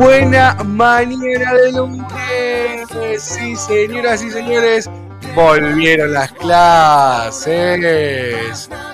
[0.00, 2.06] Buena mañana de lunes.
[3.18, 4.88] Sí, señoras y señores,
[5.34, 7.50] volvieron las clases.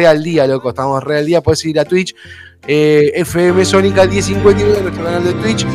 [0.06, 0.68] al día, loco.
[0.70, 1.40] Estamos re al día.
[1.42, 2.14] Puedes ir a Twitch.
[2.66, 5.66] eh, FM Sónica 1059, nuestro canal de Twitch.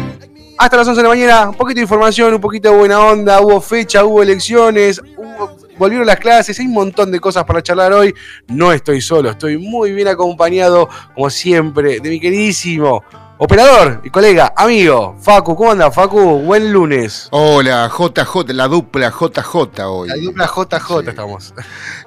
[0.58, 3.42] Hasta las 11 de la mañana, un poquito de información, un poquito de buena onda,
[3.42, 7.94] hubo fecha, hubo elecciones, hubo- volvieron las clases, hay un montón de cosas para charlar
[7.94, 8.14] hoy.
[8.48, 13.04] No estoy solo, estoy muy bien acompañado, como siempre, de mi queridísimo
[13.38, 15.56] operador y colega, amigo, Facu.
[15.56, 16.40] ¿Cómo anda, Facu?
[16.40, 17.28] Buen lunes.
[17.32, 19.56] Hola, JJ, la dupla JJ
[19.86, 20.08] hoy.
[20.10, 21.10] La dupla JJ Sí.
[21.10, 21.54] estamos.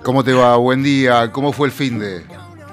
[0.02, 0.56] ¿Cómo te va?
[0.56, 1.30] Buen día.
[1.32, 2.24] ¿Cómo fue el fin de...?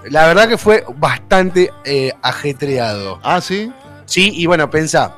[0.09, 3.19] La verdad que fue bastante eh, ajetreado.
[3.23, 3.71] Ah, ¿sí?
[4.05, 5.15] Sí, y bueno, pensá.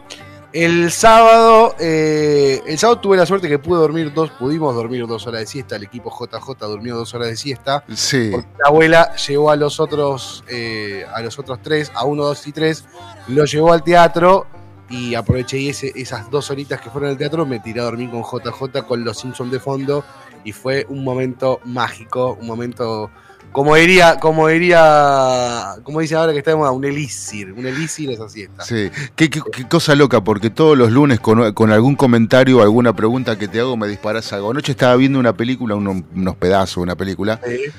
[0.57, 5.27] El sábado, eh, el sábado tuve la suerte que pude dormir dos, pudimos dormir dos
[5.27, 5.75] horas de siesta.
[5.75, 7.83] El equipo JJ durmió dos horas de siesta.
[7.93, 8.29] Sí.
[8.31, 12.47] Porque la abuela llevó a los otros, eh, a los otros tres, a uno, dos
[12.47, 12.85] y tres,
[13.27, 14.47] lo llevó al teatro
[14.89, 18.09] y aproveché y ese, esas dos horitas que fueron al teatro, me tiré a dormir
[18.09, 20.03] con JJ con los Simpsons de fondo
[20.43, 23.11] y fue un momento mágico, un momento,
[23.57, 28.63] como diría, como diría, como dice ahora que estamos, un elixir, un elixir esa siesta.
[28.63, 28.91] Sí.
[29.15, 33.35] Qué, qué- qué cosa loca, porque todos los lunes con, con algún comentario alguna pregunta
[33.39, 34.51] que te hago me disparas algo.
[34.51, 37.71] Anoche estaba viendo una película, uno- unos pedazos, una película Eh,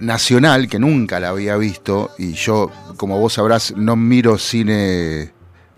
[0.00, 5.32] nacional que nunca la había visto y yo, como vos sabrás, no miro cine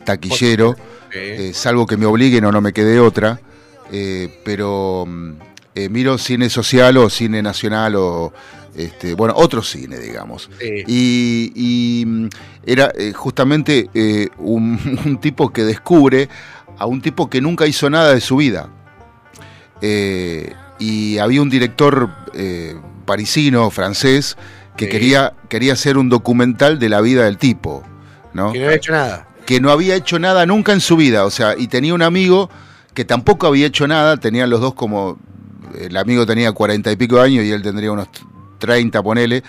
[0.04, 0.76] taquillero.
[1.12, 3.40] eh, eh, salvo que me obliguen o no me quede otra,
[3.90, 5.30] eh, pero mm,
[5.74, 8.32] eh, miro cine social o cine nacional o,
[8.76, 10.50] este, bueno, otro cine, digamos.
[10.86, 12.28] Y, y, mm,
[12.64, 16.28] era eh, justamente eh, un, un tipo que descubre
[16.78, 18.68] a un tipo que nunca hizo nada de su vida.
[19.80, 24.36] Eh, y había un director eh, parisino, francés,
[24.76, 24.90] que Sí.
[24.90, 27.82] quería, quería hacer un documental de la vida del tipo.
[28.34, 28.52] ¿no?
[28.52, 29.28] que no había hecho nada.
[29.46, 32.50] que no había hecho nada nunca en su vida, o sea, y tenía un amigo
[32.92, 35.18] que tampoco había hecho nada, tenían los dos como,
[35.78, 38.08] el amigo tenía cuarenta y pico de años y él tendría unos
[38.58, 39.42] 30, ponele.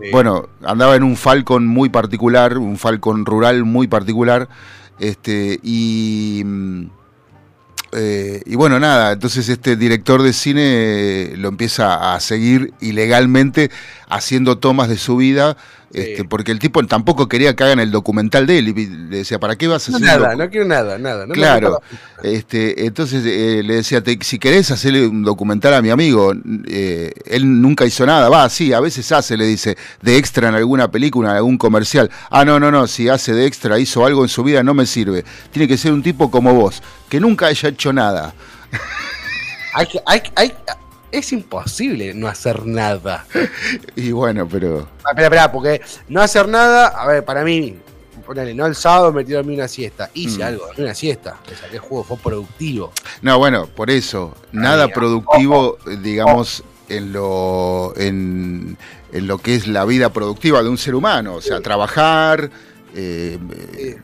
[0.00, 0.08] Sí.
[0.12, 4.48] Bueno, andaba en un Falcon muy particular, un Falcon rural muy particular,
[4.98, 6.42] este, y...
[6.44, 6.86] mm,
[7.94, 13.70] eh, y bueno, nada, entonces este director de cine eh, lo empieza a seguir ilegalmente
[14.08, 15.58] haciendo tomas de su vida
[15.94, 19.38] Este, porque el tipo tampoco quería que hagan el documental de él y le decía,
[19.38, 21.26] ¿para qué vas a No, hacer nada, no quiero nada, nada.
[21.26, 21.82] no claro,
[22.22, 26.32] este, entonces eh, le decía, "Te- si querés hacerle un documental a mi amigo,
[26.66, 30.54] eh, él nunca hizo nada, va, sí, a veces hace, le dice, de extra en
[30.54, 32.10] alguna película, en algún comercial.
[32.30, 34.86] Ah, no, no, no, si hace de extra, hizo algo en su vida, no me
[34.86, 35.24] sirve.
[35.50, 38.32] Tiene que ser un tipo como vos, que nunca haya hecho nada.
[39.74, 40.54] Hay que- hay- hay-
[41.12, 43.26] es imposible no hacer nada.
[43.94, 44.88] Y bueno, pero...
[45.04, 47.76] Ah, Espera, espera, porque no hacer nada, a ver, para mí,
[48.26, 50.10] ponele, no el sábado me tiró a mí una siesta.
[50.14, 50.42] Hice Mm.
[50.42, 51.38] algo, una siesta.
[51.48, 52.92] Le saqué juego, fue productivo.
[53.20, 58.76] No, bueno, por eso, nada productivo, eh, digamos, en lo, en,
[59.12, 62.50] en lo que es la vida productiva de un ser humano, o sea, trabajar,
[62.94, 63.38] eh,
[63.76, 63.96] eh,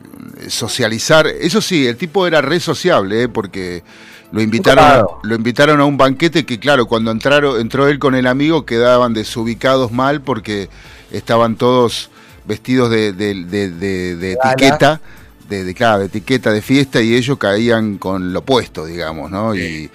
[0.49, 1.27] socializar.
[1.27, 3.83] Eso sí, el tipo era re sociable, eh, porque
[4.31, 8.27] lo invitaron, lo invitaron a un banquete que, claro, cuando entraron, entró él con el
[8.27, 10.69] amigo quedaban desubicados mal porque
[11.11, 12.09] estaban todos
[12.45, 15.01] vestidos de, de- de- etiqueta.
[15.49, 19.55] De, de, claro, de etiqueta de fiesta y ellos caían con lo opuesto, digamos, ¿no?
[19.55, 19.89] Y,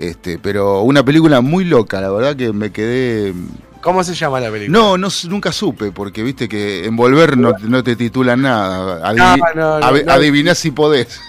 [0.00, 3.32] este, pero una película muy loca, la verdad que me quedé...
[3.82, 4.76] ¿Cómo se llama la película?
[4.76, 8.96] No, no nunca supe, porque viste que en Volver no, no te titulan nada.
[9.14, 10.12] No, ade- no.
[10.12, 11.20] Adivinás si podés.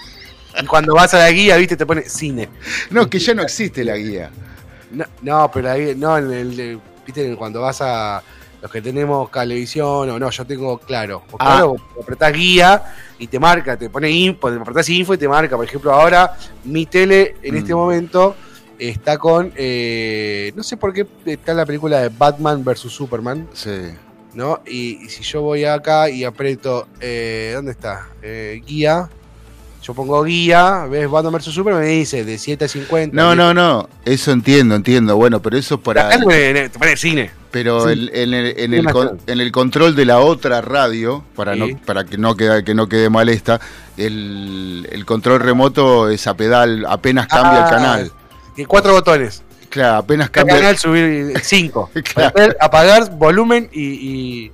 [0.62, 2.48] Y cuando vas a la guía, viste, te pone cine.
[2.90, 4.30] No, que ya no existe la guía.
[4.90, 8.22] No, no, pero ahí, no, en el, viste, cuando vas a
[8.60, 11.22] los que tenemos televisión, o no, yo tengo claro.
[11.38, 11.52] Ah.
[11.58, 12.82] claro, apretás guía
[13.18, 15.56] y te marca, te pone info, te apretás info y te marca.
[15.56, 17.76] Por ejemplo, ahora mi tele en este Mm.
[17.78, 18.34] momento
[18.78, 23.70] está con, eh, no sé por qué está la película de Batman vs Superman, Sí.
[24.34, 24.60] ¿no?
[24.66, 28.08] Y, y si yo voy acá y aprieto, eh, ¿dónde está?
[28.22, 29.08] Eh, guía.
[29.88, 33.16] Yo pongo guía, ves Batman vs Superman, me dice de 7 a 50.
[33.16, 33.88] No, no, no.
[34.04, 35.16] Eso entiendo, entiendo.
[35.16, 36.08] Bueno, pero eso es para.
[36.08, 37.30] Acá te pone cine.
[37.50, 37.92] Pero Sí.
[37.92, 41.60] el- en, el, en, el con- en el control de la otra radio, para, Sí.
[41.60, 43.58] no, para que, no quede, que no quede mal esta,
[43.96, 48.12] el, el control remoto es a pedal, apenas cambia Ah, el canal.
[48.54, 49.42] Que cuatro botones.
[49.70, 50.56] Claro, apenas cambia.
[50.56, 51.90] canal subir cinco.
[52.14, 52.34] Claro.
[52.60, 53.82] Apagar volumen y.
[53.82, 54.52] y,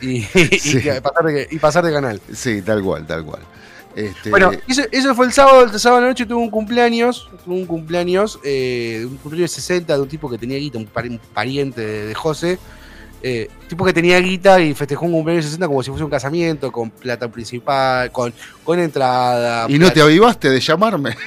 [0.00, 0.78] y, y- Sí.
[0.78, 2.20] y pasar de, y pasar de canal.
[2.32, 3.42] Sí, tal cual, tal cual.
[3.94, 5.64] Este, Bueno, eso, eso fue el sábado.
[5.64, 7.28] El sábado a la noche tuve un cumpleaños.
[7.44, 8.38] Tuve un cumpleaños.
[8.44, 11.80] eh, un cumpleaños de 60 de un tipo que tenía guita, un, pari- un pariente
[11.80, 12.58] de, de José.
[13.24, 16.10] Eh, tipo que tenía guita y festejó un cumpleaños de 60 como si fuese un
[16.10, 18.32] casamiento, con plata principal, con,
[18.64, 19.66] con entrada.
[19.68, 21.16] y no te avivaste de llamarme.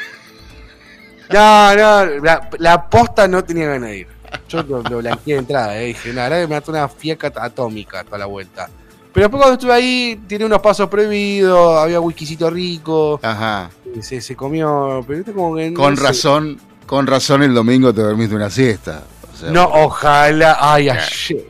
[1.31, 4.07] No, no, la, la posta no tenía ganas de ir.
[4.47, 7.31] Yo lo, lo blanqueé de entrada, eh, dije, la verdad que me mató una fiaca
[7.35, 8.69] atómica toda la vuelta.
[9.15, 13.69] Pero después cuando estuve ahí, tiene unos pasos prohibidos, había whiskycito rico, Ajá.
[14.01, 16.03] se, se comió, pero como que no Con sé.
[16.03, 19.03] razón, con razón el domingo te dormiste una siesta.
[19.33, 21.47] O sea, No, ojalá, ay, ayer.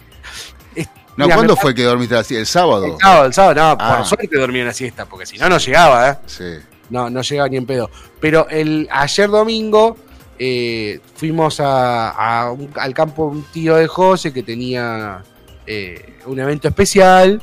[0.75, 2.39] Es- No, mira, ¿cuándo fue que dormiste la siesta?
[2.41, 2.85] ¿El sábado?
[2.85, 3.97] El sábado, el sábado, no, Ah.
[3.97, 6.17] por suerte dormí una siesta, porque si no, no llegaba, eh.
[6.27, 6.43] Sí.
[6.91, 7.89] No, no llegaba ni en pedo.
[8.21, 9.97] Pero el ayer domingo
[10.37, 15.23] eh, fuimos a, a un- al campo un tío de José que tenía
[15.65, 17.41] eh, un evento especial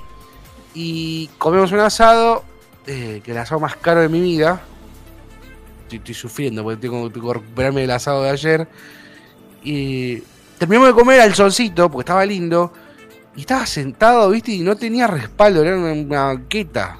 [0.75, 2.45] y comemos un asado,
[2.87, 4.61] eh, que el asado más caro de mi vida.
[5.91, 8.67] Estoy, sufriendo porque tengo, tengo que recuperarme del asado de ayer.
[9.63, 10.23] Y
[10.59, 12.73] terminamos de comer al solcito porque estaba lindo.
[13.37, 16.99] Y estaba sentado, viste, y no tenía respaldo, era una, banqueta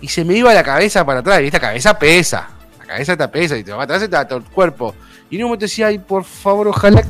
[0.00, 1.40] y se me iba la cabeza para atrás.
[1.42, 2.48] Y esta cabeza pesa.
[2.78, 4.94] La cabeza te pesa y te va atrás todo el cuerpo.
[5.28, 7.02] Y en un decía, ay, por favor, ojalá.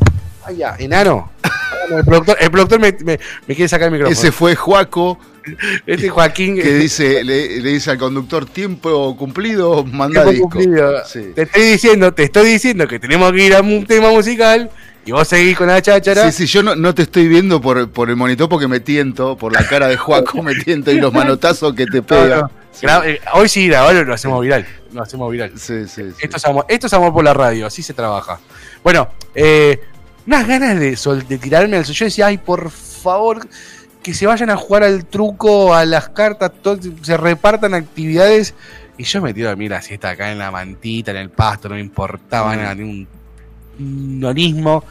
[0.44, 1.30] Ay, ya, enano.
[1.90, 3.18] El productor, el productor me, me-
[3.48, 4.12] me quiere sacar el micrófono.
[4.12, 5.18] Ese fue Juaco
[5.86, 6.56] este Joaquín.
[6.56, 10.48] que dice, le, le dice al conductor tiempo cumplido, manda tiempo disco.
[10.50, 11.04] cumplido.
[11.06, 11.32] Sí.
[11.34, 14.70] Te estoy diciendo, te estoy diciendo que tenemos que ir a un tema musical
[15.04, 16.30] y vos seguís con la cháchara.
[16.30, 19.36] Sí, sí, yo no, no te estoy viendo por, por el monitor porque me tiento,
[19.36, 22.40] por la cara de Juaco me tiento y los manotazos que te No, pegan.
[22.40, 22.50] no.
[22.82, 24.66] Gra- eh, Hoy sí grabalo, lo hacemos viral.
[24.92, 25.52] Lo hacemos viral.
[25.56, 26.14] Sí, sí, sí.
[26.20, 28.38] Esto es, amor, esto es amor por la radio, así se trabaja.
[28.84, 29.80] Bueno, eh,
[30.26, 31.98] unas ganas de, sol- de tirarme al suelo.
[31.98, 33.46] Yo decía, ay, por favor,
[34.02, 38.54] que se vayan a jugar al truco, a las cartas, todo- se repartan actividades.
[38.96, 41.68] Y yo me tiro a dormir la siesta acá en la mantita, en el pasto,
[41.68, 43.08] no me importaba nada, ni un,
[43.78, 44.84] un onismo.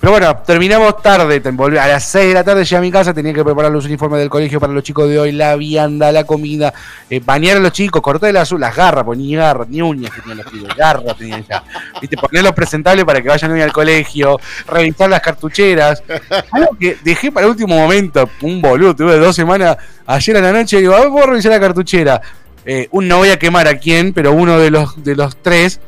[0.00, 1.42] Pero bueno, terminamos tarde,
[1.78, 4.18] a las 6 de la tarde llegué a mi casa, tenía que preparar los uniformes
[4.20, 6.72] del colegio para los chicos de hoy, la vianda, la comida,
[7.10, 10.22] eh, bañar a los chicos, cortar las, las garras, pues ni garras, ni uñas que
[10.22, 11.62] tenían los chicos, garras tenían ya.
[12.00, 16.02] Viste, ponerlos presentables para que vayan hoy al colegio, revisar las cartucheras.
[16.50, 19.76] Algo que dejé para el último momento, un boludo, tuve dos semanas
[20.06, 22.22] ayer a la noche, digo, a ver, puedo revisar la cartuchera.
[22.64, 25.78] Eh, un, no voy a quemar a quién, pero uno de los, de los tres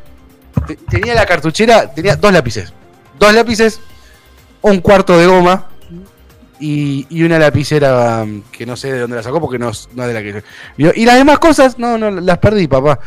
[0.67, 2.75] te- tenía la cartuchera, tenía dos lápices.
[3.19, 3.81] Dos lápices,
[4.63, 5.67] un cuarto de goma
[6.61, 9.89] y, y una lapicera um, que no sé de dónde la sacó porque no, es-
[9.95, 10.45] no es de la que
[10.77, 10.93] vio.
[10.95, 12.99] Y las demás cosas, no, no, las perdí, papá.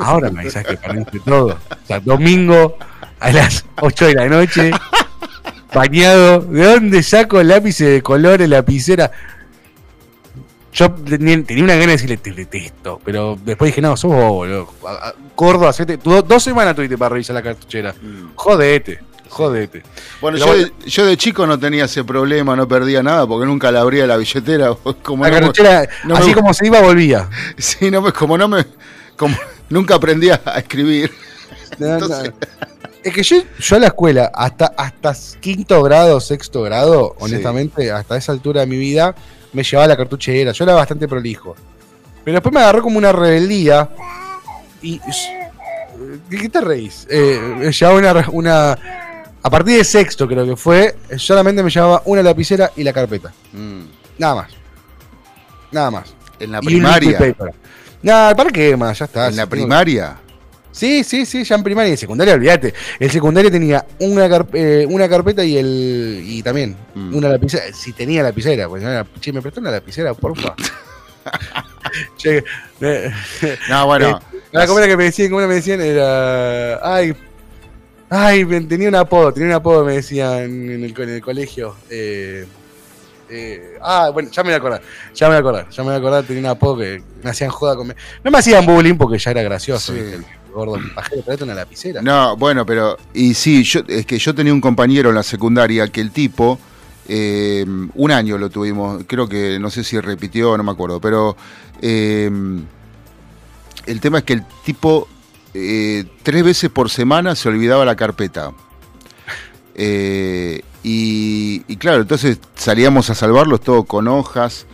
[0.00, 1.58] Ahora me avisas que perdiste todo.
[1.70, 2.76] O sea, domingo
[3.20, 4.70] a las 8 de la noche,
[5.74, 6.40] bañado.
[6.40, 9.10] ¿De dónde saco lápices de colores, lapicera?
[10.72, 13.00] Yo tenía una gana de decirle, te detesto.
[13.04, 14.12] Pero después dije, no, sos.
[14.86, 15.98] A- a- Gordo, hacete.
[15.98, 17.94] tú- Dos semanas tuviste para revisar la cartuchera.
[18.34, 19.82] Jodete, jodete.
[20.20, 20.54] Bueno, yo.
[20.56, 24.06] De, yo de chico no tenía ese problema, no perdía nada porque nunca la abría
[24.06, 24.74] la billetera.
[25.02, 27.28] Como La no me- cartuchera, me- así como se iba, volvía.
[27.58, 28.64] Sí, no como no me.
[29.16, 29.36] Como
[29.68, 31.12] nunca aprendí a escribir.
[31.78, 31.94] No.
[31.94, 32.32] Entonces-
[33.02, 38.16] Es que yo, yo a la escuela, hasta, hasta quinto grado, sexto grado, honestamente, hasta
[38.16, 39.14] esa altura de mi vida,
[39.52, 40.52] me llevaba la cartuchera.
[40.52, 41.54] Yo era bastante prolijo.
[42.24, 43.88] Pero después me agarró como una rebeldía.
[44.82, 45.00] Y.
[46.28, 47.06] ¿De qué te reís?
[47.10, 48.78] Eh, me llevaba una.
[49.48, 53.32] A partir de sexto, creo que fue, solamente me llevaba una lapicera y la carpeta.
[53.54, 53.80] Mm.
[54.18, 54.50] Nada más.
[55.72, 56.14] Nada más.
[56.38, 57.34] En la Y primaria.
[58.02, 58.98] Nada, ¿para qué más?
[58.98, 59.28] Ya está.
[59.28, 60.18] En la primaria.
[60.70, 62.74] Sí, sí, sí, ya en primaria y en secundaria, olvídate.
[63.00, 67.16] El secundario tenía una, eh, una carpeta y el y también Mm.
[67.16, 67.72] una lapicera.
[67.72, 68.84] Si tenía lapicera, pues
[69.18, 70.54] che, me prestó una lapicera, porfa.
[72.18, 72.44] che,
[72.82, 73.10] eh,
[73.70, 74.20] No, bueno.
[74.52, 75.30] la ¿cómo era que me decían?
[75.30, 75.80] ¿Cómo era que me decían?
[75.80, 76.80] Era.
[76.82, 77.16] Ay.
[78.10, 81.74] Ay, tenía un apodo, tenía un apodo, me decían en el, co- en el colegio.
[81.90, 82.46] Eh,
[83.28, 84.82] eh, ah, bueno, ya me voy a acordar,
[85.14, 87.30] ya me voy a acordar, ya me voy a acordar, tenía un apodo que me
[87.30, 87.88] hacían joda con...
[88.24, 89.98] No me hacían bullying porque ya era gracioso, Sí.
[89.98, 90.24] el
[90.54, 92.00] gordo pajero, pero una lapicera.
[92.00, 92.96] No, bueno, pero.
[93.12, 96.58] Y sí, yo, es que yo tenía un compañero en la secundaria que el tipo.
[97.06, 101.36] eh, un año lo tuvimos, creo que no sé si repitió, no me acuerdo, pero
[101.82, 102.30] eh,
[103.86, 105.08] el tema es que el tipo
[105.54, 108.52] eh, tres veces por semana se olvidaba la carpeta.
[109.74, 114.66] Eh, y, y claro, entonces salíamos a salvarlos todo con hojas.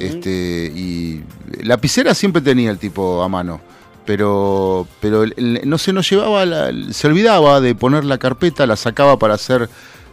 [0.00, 1.22] este, y
[1.62, 3.60] lapicera siempre tenía el tipo a mano.
[4.04, 9.18] Pero, pero no se nos llevaba, la- se olvidaba de poner la carpeta, la sacaba
[9.18, 9.68] para hacer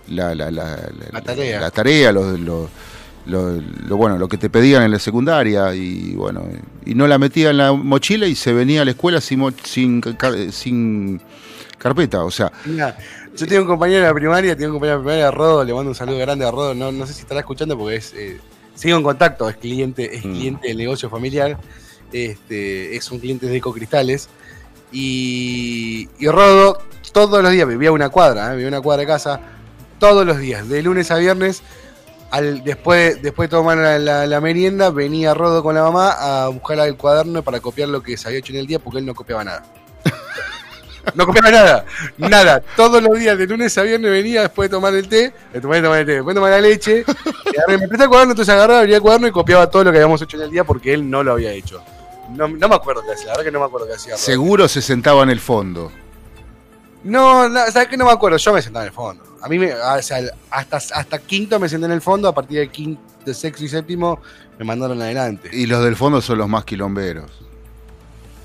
[0.09, 0.77] la, la, la-
[1.23, 1.61] tarea.
[1.61, 2.69] la tarea, lo, lo-
[3.25, 6.43] lo- lo- bueno, lo que te pedían en la secundaria y bueno,
[6.85, 10.01] y no la metía en la mochila y se venía a la escuela sin, sin,
[10.51, 11.21] sin
[11.77, 12.97] carpeta, o sea, Mira,
[13.35, 15.73] yo tengo un compañero de la primaria, tengo un compañero de la primaria, Rodo, le
[15.73, 18.39] mando un saludo grande a Rodo, no, no sé si estará escuchando porque es, eh,
[18.75, 20.33] sigo en contacto, es cliente, es Mm.
[20.33, 21.57] cliente del negocio familiar,
[22.13, 24.29] este, es un cliente de Ecocristales,
[24.91, 26.77] y, y Rodo
[27.11, 29.39] todos los días, vivía una cuadra, eh, vivía una cuadra de casa,
[29.99, 31.61] todos los días, de lunes a viernes,
[32.31, 36.95] al, después, después de tomar la, merienda, venía Rodo con la mamá a buscar el
[36.95, 39.43] cuaderno para copiar lo que se había hecho en el día porque él no copiaba
[39.43, 39.63] nada.
[41.13, 41.85] No copiaba nada,
[42.17, 42.63] nada.
[42.75, 45.77] Todos los días, de lunes a viernes, venía después de tomar el té, de tomar,
[45.77, 47.05] el té, después de tomar la leche.
[47.67, 50.19] me presta el cuaderno, entonces agarraba, abría el cuaderno y copiaba todo lo que habíamos
[50.23, 51.83] hecho en el día porque él no lo había hecho.
[52.31, 54.17] No, no me acuerdo qué hacía, la verdad que no me acuerdo qué hacía.
[54.17, 55.91] Seguro se sentaba en el fondo.
[57.05, 57.97] No, no, ¿sabes qué?
[57.97, 58.37] No me acuerdo.
[58.37, 59.23] Yo me sentaba en el fondo.
[59.41, 60.19] A mí, me, o sea,
[60.49, 62.27] hasta, hasta quinto me senté en el fondo.
[62.27, 64.19] A partir de, quinto, de sexto y séptimo
[64.59, 65.49] me mandaron adelante.
[65.53, 67.31] Y los del fondo son los más quilomberos.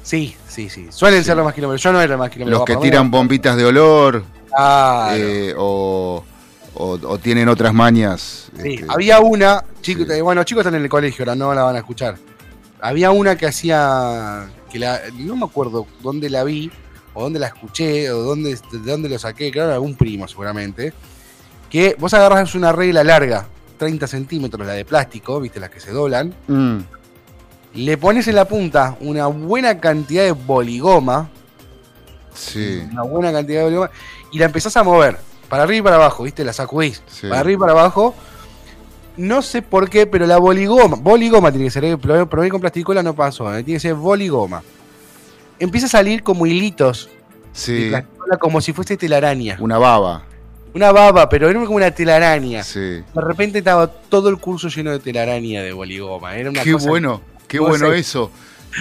[0.02, 0.88] Sí, sí, sí.
[0.90, 1.82] Suelen ser los más kilómetros.
[1.82, 2.60] Yo no era el más kilómetros.
[2.60, 5.14] Los que tiran bombitas de olor Claro.
[5.16, 6.24] eh, o,
[6.74, 8.50] o- o tienen otras mañas.
[8.60, 9.96] Sí, este, había una, Sí.
[10.10, 12.16] eh, bueno, chicos están en el colegio, ahora no la van a escuchar.
[12.80, 16.70] Había una que hacía, que la, no me acuerdo dónde la vi,
[17.20, 20.92] o dónde la escuché, o dónde, de dónde lo saqué, claro, algún primo seguramente,
[21.68, 23.46] que vos agarras una regla larga,
[23.78, 26.78] 30 centímetros, la de plástico, viste, las que se doblan, mm,
[27.74, 31.28] le pones en la punta una buena cantidad de boligoma,
[32.34, 33.90] sí, una buena cantidad de boligoma,
[34.32, 37.02] y la empezás a mover, para arriba y para abajo, viste, la sacudís.
[37.06, 37.28] sí.
[37.28, 38.14] para arriba y para abajo.
[39.16, 42.60] No sé por qué, pero la boligoma, boligoma tiene que ser, eh, probé, probé con
[42.60, 44.62] plasticola no pasó, eh, tiene que ser boligoma.
[45.60, 47.12] Empieza a salir como hilitos de
[47.52, 47.92] Sí,
[48.40, 49.56] como si fuese telaraña.
[49.60, 50.24] una baba.
[50.74, 52.62] Una baba, pero era como una telaraña.
[52.62, 52.78] Sí.
[52.80, 56.36] De repente estaba todo el curso lleno de telaraña de boligoma.
[56.36, 58.30] Era una Qué cosa- bueno, qué bueno eso.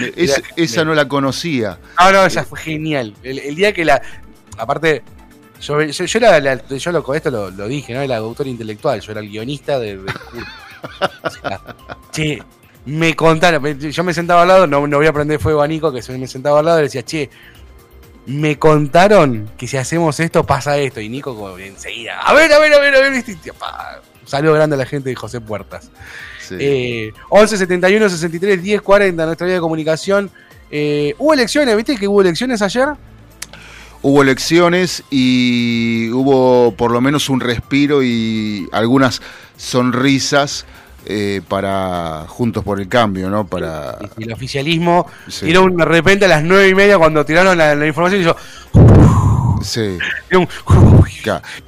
[0.00, 1.78] Me- es- Mira, esa no la conocía.
[1.96, 3.14] Ah, no, esa fue genial.
[3.24, 4.00] El, el día que la.
[4.56, 5.02] Aparte,
[5.60, 8.00] yo, yo, yo era la- yo lo, esto lo, lo dije, ¿no?
[8.00, 10.46] Era el autor intelectual, yo era el guionista de- curso.
[11.24, 11.60] O sea,
[12.12, 12.40] che,
[12.90, 15.92] me contaron, yo me sentaba al lado, no, no voy a prender fuego a Nico,
[15.92, 17.30] que se me sentaba al lado y le decía, che,
[18.26, 21.00] me contaron que si hacemos esto pasa esto.
[21.00, 23.24] Y Nico como enseguida, a ver, a ver, a ver, a ver,
[24.26, 25.90] saludo grande la gente de José Puertas.
[26.40, 26.56] Sí.
[26.58, 30.30] Eh, 11 71 63 10 40, nuestra vía de comunicación.
[30.70, 32.88] Eh, hubo elecciones, ¿viste que hubo elecciones ayer?
[34.02, 39.20] hubo elecciones y hubo por lo menos un respiro y algunas
[39.58, 40.64] sonrisas
[41.06, 43.46] eh, para Juntos por el Cambio, ¿no?
[43.46, 45.46] Para, Y el oficialismo Sí.
[45.46, 48.24] tiró un- de repente a las nueve y media cuando tiraron la, la información y
[48.24, 48.36] hizo,
[49.62, 49.98] sí,
[50.36, 50.48] un-.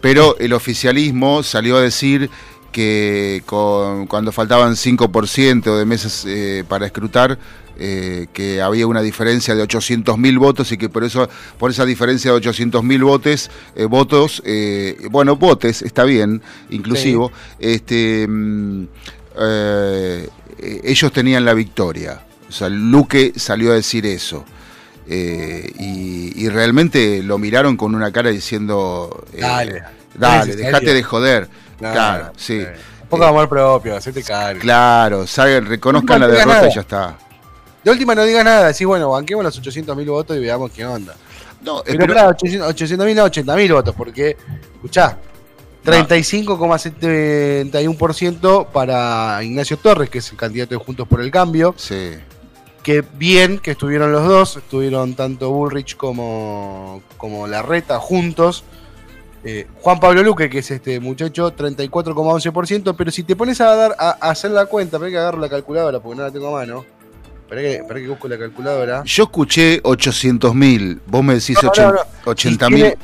[0.00, 2.30] Pero el oficialismo salió a decir
[2.70, 7.38] que con- cuando faltaban 5% de meses eh, para escrutar,
[7.78, 12.30] eh, que había una diferencia de 800.000 votos y que por eso por esa diferencia
[12.30, 18.84] de 800.000 votos, eh, votos eh, bueno, votes, está bien, inclusivo, este, mm,
[19.38, 20.28] eh,
[20.84, 22.20] ellos tenían la victoria.
[22.48, 24.44] O sea, Luque salió a decir eso.
[25.06, 29.82] Eh, y, y realmente lo miraron con una cara diciendo, eh, Dale.
[30.14, 31.48] dale, ¿Es dejate de joder.
[31.80, 32.58] No, claro, no, sí.
[33.02, 34.60] Un poco de amor propio, hacete cargo.
[34.60, 36.68] Claro, salgan, reconozcan la No derrota nada.
[36.68, 37.18] y ya está.
[37.82, 41.14] De última no digas nada, decís, bueno, banquemos los 800.000 votos y veamos qué onda.
[41.62, 44.36] No, Pero, pero- claro, 800.000 no 80.000 votos, porque,
[44.74, 45.18] escuchá,
[45.84, 51.74] 35,71% para Ignacio Torres, que es el candidato de Juntos por el Cambio.
[51.76, 52.12] sí,
[52.82, 58.64] Que bien que estuvieron los dos, estuvieron tanto Bullrich como, como Larreta juntos.
[59.44, 63.96] Eh, Juan Pablo Luque, que es este muchacho, 34,11%, pero si te pones a dar
[63.98, 66.60] a, a hacer la cuenta, espera que agarro la calculadora porque no la tengo a
[66.60, 66.84] mano.
[67.50, 69.02] Espera que, que busco la calculadora.
[69.04, 72.30] yo escuché 800 mil, vos me decís No, no, ochen- no.
[72.30, 72.98] 80 Y tiene, mil.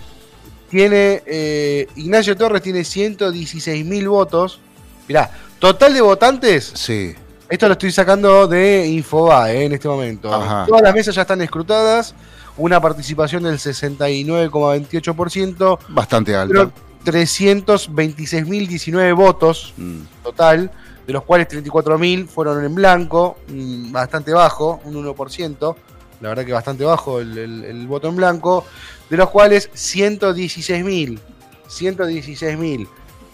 [0.68, 4.60] Tiene, eh, Ignacio Torres tiene 116 mil votos.
[5.08, 7.14] Mirá, total de votantes, Sí,
[7.48, 10.32] esto lo estoy sacando de Infobae eh, en este momento.
[10.32, 10.64] Ajá.
[10.66, 12.14] Todas las mesas ya están escrutadas,
[12.56, 16.52] una participación del 69,28%, bastante alta.
[16.52, 16.72] pero
[17.04, 20.70] 326.019 votos Mm, total,
[21.06, 25.76] de los cuales 34.000 fueron en blanco, mm, bastante bajo, un 1%,
[26.20, 28.64] la verdad que bastante bajo el, el- el voto en blanco,
[29.10, 31.18] de los cuales 116.000,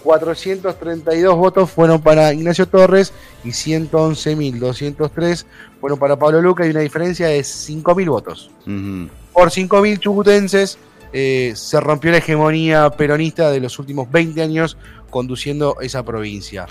[0.05, 3.13] 116.432 votos fueron para Ignacio Torres
[3.45, 5.45] y 111.203
[5.81, 8.51] fueron para Pablo Luca y una diferencia de 5.000 votos.
[9.33, 10.79] Por 5.000 chubutenses
[11.13, 14.77] eh, se rompió la hegemonía peronista de los últimos 20 años
[15.11, 16.67] conduciendo esa provincia.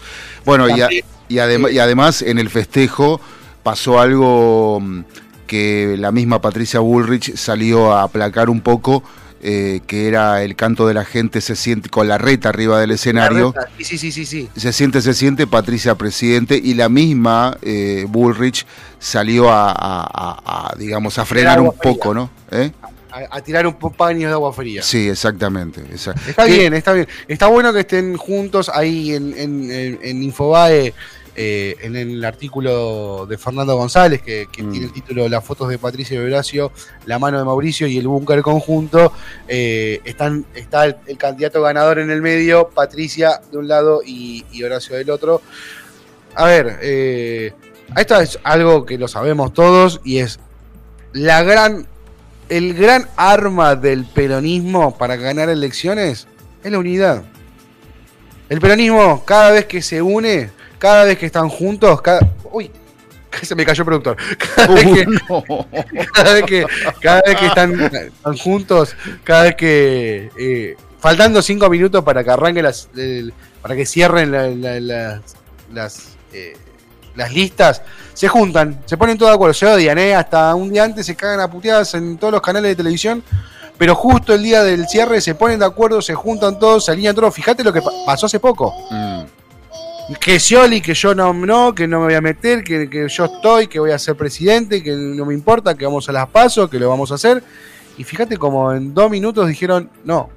[0.45, 3.21] Bueno, y, a- También, y adem- y además en el festejo
[3.63, 4.99] pasó algo mm,
[5.47, 9.03] que la misma Patricia Bullrich salió a aplacar un poco,
[9.45, 12.91] eh, que era el canto de la gente se siente con la reta arriba del
[12.91, 13.53] escenario.
[13.79, 14.49] Sí, sí, sí, sí.
[14.55, 18.65] Se siente, se siente Patricia presidente y la misma eh, Bullrich
[18.99, 22.13] salió a, a- a- a, digamos, a frenar un poco.
[22.13, 22.29] ¿no?
[22.51, 22.71] ¿Eh?
[23.29, 24.81] A, tirar un paños de agua fría.
[24.81, 25.81] Sí, exactamente.
[25.93, 27.07] exact- Está bien, está bien.
[27.27, 30.93] Está bueno que estén juntos ahí en, en- en- en Infobae,
[31.35, 34.71] eh, en el artículo de Fernando González, que, que Mm.
[34.71, 36.71] tiene el título Las fotos de Patricia y Horacio,
[37.05, 39.11] La mano de Mauricio y el búnker conjunto.
[39.47, 44.45] eh, están, está el, el candidato ganador en el medio, Patricia de un lado y,
[44.51, 45.41] y Horacio del otro.
[46.35, 47.53] A ver, eh,
[47.97, 50.39] esto es algo que lo sabemos todos y es
[51.13, 51.85] la gran,
[52.49, 56.27] el gran arma del peronismo para ganar elecciones
[56.63, 57.23] es la unidad.
[58.49, 60.49] El peronismo, cada vez que se une,
[60.83, 62.19] cada vez que están juntos, cada.
[62.51, 62.69] Uy,
[63.41, 64.17] se me cayó el productor.
[64.53, 65.43] Cada vez que, No.
[66.13, 66.65] cada vez que,
[67.01, 70.29] cada vez que están, están juntos, cada vez que.
[70.37, 72.89] eh, faltando cinco minutos para que arranquen las.
[72.97, 75.21] el- para que cierren la- la- las.
[75.71, 76.53] Las, eh,
[77.15, 77.81] las listas,
[78.13, 80.15] se juntan, se ponen todos de acuerdo, se odian, ¿eh?
[80.15, 83.23] hasta un día antes se cagan a puteadas en todos los canales de televisión,
[83.77, 87.15] pero justo el día del cierre se ponen de acuerdo, se juntan todos, se alinean
[87.15, 87.33] todos.
[87.33, 89.21] Fíjate lo que pa- pasó hace poco Mm,
[90.19, 93.25] que Scioli, que yo no, no, que no me voy a meter, que, que yo
[93.25, 96.69] estoy, que voy a ser presidente, que no me importa, que vamos a las pasos,
[96.69, 97.43] que lo vamos a hacer.
[97.97, 100.29] Y fíjate como en dos minutos dijeron, no,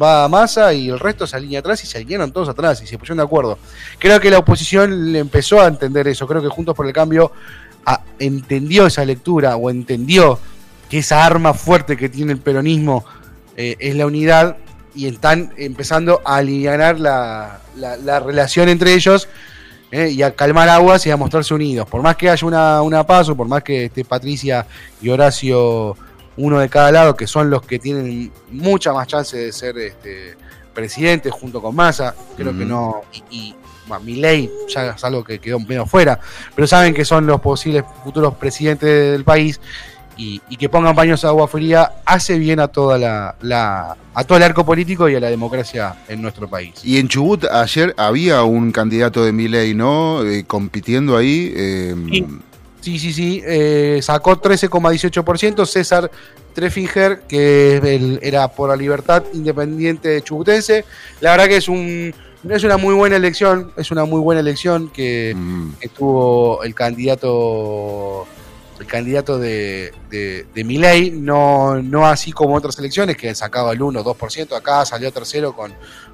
[0.00, 2.86] va a masa y el resto se alinea atrás y se alinearon todos atrás y
[2.86, 3.58] se pusieron de acuerdo.
[3.98, 7.32] Creo que la oposición le empezó a entender eso, creo que Juntos por el Cambio
[7.84, 10.38] ah, entendió esa lectura o entendió
[10.88, 13.04] que esa arma fuerte que tiene el peronismo
[13.56, 14.56] eh, es la unidad
[14.96, 19.28] y están empezando a aliviar la, la- la relación entre ellos
[19.92, 21.86] eh, y a calmar aguas y a mostrarse unidos.
[21.88, 24.66] Por más que haya una, una paso, por más que esté Patricia
[25.00, 25.96] y Horacio
[26.38, 30.36] uno de cada lado, que son los que tienen mucha más chance de ser este,
[30.74, 33.54] presidentes junto con Massa, creo que no, y, y
[33.86, 36.18] bueno, Milei ya es algo que quedó medio fuera,
[36.54, 39.60] pero saben que son los posibles futuros presidentes del país
[40.16, 44.24] y, y que pongan paños de agua fría hace bien a toda la, la- a
[44.24, 46.72] todo el arco político y a la democracia en nuestro país.
[46.82, 50.24] Y en Chubut ayer había un candidato de Milei, ¿no?
[50.24, 51.52] Eh, compitiendo ahí.
[51.54, 51.94] eh,
[52.80, 52.98] Sí.
[52.98, 56.08] Sí, sí, eh, sacó 13,18%, César
[56.54, 60.84] Trefinger, que el- era por la libertad independiente chubutense.
[61.20, 62.14] La verdad que es un
[62.48, 65.72] es una muy buena elección, es una muy buena elección que, Mm.
[65.80, 68.24] que tuvo el candidato
[68.78, 74.04] el candidato de, de, de no, no así como otras elecciones que sacaba el 1
[74.04, 75.72] 2%, acá salió tercero con,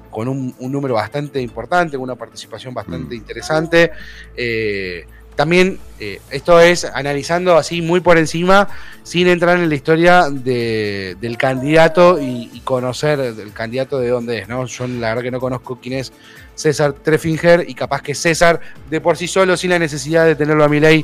[0.09, 3.17] con un, un número bastante importante, una participación bastante Mm.
[3.17, 3.91] interesante.
[4.35, 8.67] Eh, también eh, esto es analizando así muy por encima,
[9.01, 14.39] sin entrar en la historia de- del candidato y, y conocer el candidato de dónde
[14.39, 14.65] es, ¿no?
[14.67, 16.13] Yo la verdad que no conozco quién es
[16.53, 18.59] César Trefinger y capaz que César
[18.91, 21.03] de por sí solo, sin la necesidad de tenerlo a Milei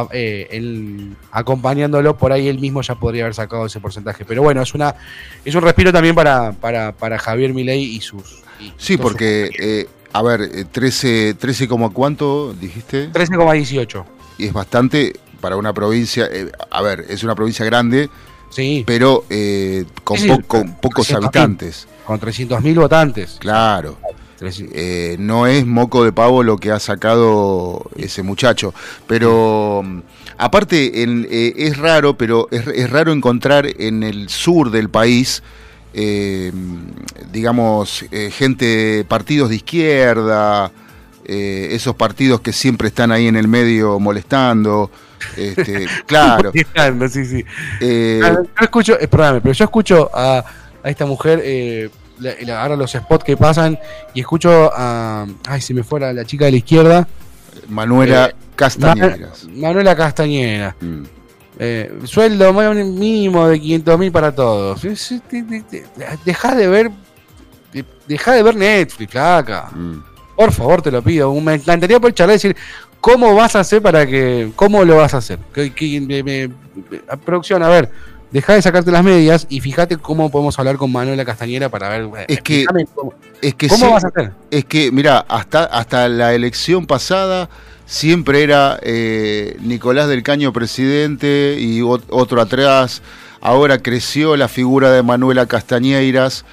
[0.00, 4.24] a- eh, él- acompañándolo, por ahí él mismo ya podría haber sacado ese porcentaje.
[4.24, 4.94] Pero bueno, es una
[5.44, 8.42] es un respiro también para, para, para Javier Milei y sus...
[8.60, 13.10] y Sí, porque, sus- eh, a ver, eh, 13, 13, como cuánto dijiste?
[13.12, 14.04] 13,18.
[14.38, 18.08] Y es bastante para una provincia, eh, a ver, es una provincia grande,
[18.50, 21.16] Sí, pero eh, con, po- con pocos 300.000.
[21.16, 21.88] habitantes.
[22.04, 23.36] con 300.000 votantes.
[23.40, 23.98] Claro.
[24.42, 24.76] 300.
[24.76, 28.74] Eh, no es moco de pavo lo que ha sacado ese muchacho.
[29.06, 29.98] Pero mm,
[30.38, 35.42] aparte en- eh, es raro, pero es, es raro encontrar en el sur del país,
[35.94, 36.50] eh,
[37.32, 40.72] digamos, gente, partidos de izquierda,
[41.24, 44.90] esos partidos que siempre están ahí en el medio molestando.
[45.36, 46.50] Este, claro.
[46.52, 47.44] Molestando, sí, sí.
[48.24, 50.44] Ah, Yo escucho, perdóname, pero yo escucho a,
[50.82, 51.40] a esta mujer,
[52.56, 53.78] ahora los spots que pasan,
[54.14, 55.26] y escucho a.
[55.46, 57.08] Ay, se me fue la, la chica de la izquierda.
[57.68, 59.44] Manuela eh, Castañeras.
[59.48, 60.76] Ma- Manuela Castañeda.
[60.80, 61.02] Mm.
[61.58, 64.80] Eh, sueldo mínimo de 500 mil para todos.
[66.24, 66.90] Dejá de ver.
[67.72, 69.68] de- Dejá de ver Netflix, flaca.
[69.74, 70.02] Mm.
[70.36, 71.32] Por favor, te lo pido.
[71.40, 72.56] Me encantaría poder charlar y decir,
[73.00, 74.50] ¿cómo vas a hacer para que.
[74.56, 75.38] ¿Cómo lo vas a hacer?
[75.52, 77.90] Que, que- me- me- me- producción, a ver,
[78.32, 82.08] deja de sacarte las medias y fíjate cómo podemos hablar con Manuela Castañera para ver.
[82.18, 82.64] eh, Es que-
[82.94, 84.32] ¿Cómo, Es que cómo sí- vas a hacer?
[84.50, 87.48] Es que, mira, hasta, hasta la elección pasada
[87.86, 93.02] siempre era eh, Nicolás del Caño presidente y ot- otro atrás.
[93.40, 96.44] Ahora creció la figura de Manuela Castañeiras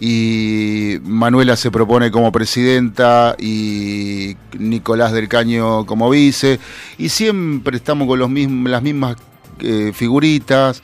[0.00, 6.58] y Manuela se propone como presidenta y Nicolás del Caño como vice.
[6.96, 9.16] Y siempre estamos con los mismos, las mismas
[9.60, 10.82] eh, figuritas.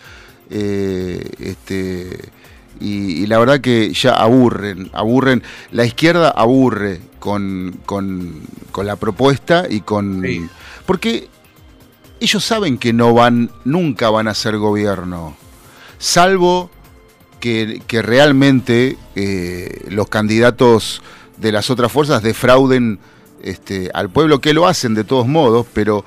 [0.57, 2.17] Eh, este,
[2.81, 5.43] y, y la verdad que ya aburren, aburren.
[5.73, 8.41] La izquierda aburre con, con,
[8.71, 10.23] con la propuesta y con.
[10.23, 10.47] Sí.
[10.87, 11.29] Porque
[12.21, 15.37] ellos saben que no van, nunca van a ser gobierno.
[15.99, 16.71] Salvo
[17.41, 21.03] que, que realmente eh, los candidatos
[21.37, 23.01] de las otras fuerzas defrauden
[23.43, 26.05] este, al pueblo, que lo hacen de todos modos, pero,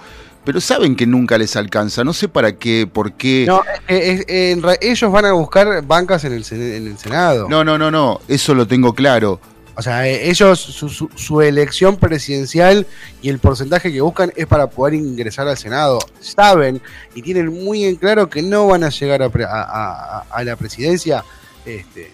[0.47, 2.05] pero saben que nunca les alcanza.
[2.05, 3.43] No sé para qué, por qué.
[3.45, 7.49] No, eh, eh, en re- ellos van a buscar bancas en el, en el Senado.
[7.49, 9.41] No, no, no, no, eso lo tengo claro.
[9.75, 12.87] O sea, eh, ellos, su, su- su elección presidencial
[13.21, 15.99] y el porcentaje que buscan es para poder ingresar al Senado.
[16.21, 16.81] Saben
[17.13, 20.43] y tienen muy en claro que no van a llegar a, pre- a- a- a
[20.45, 21.25] la presidencia.
[21.65, 22.09] Este,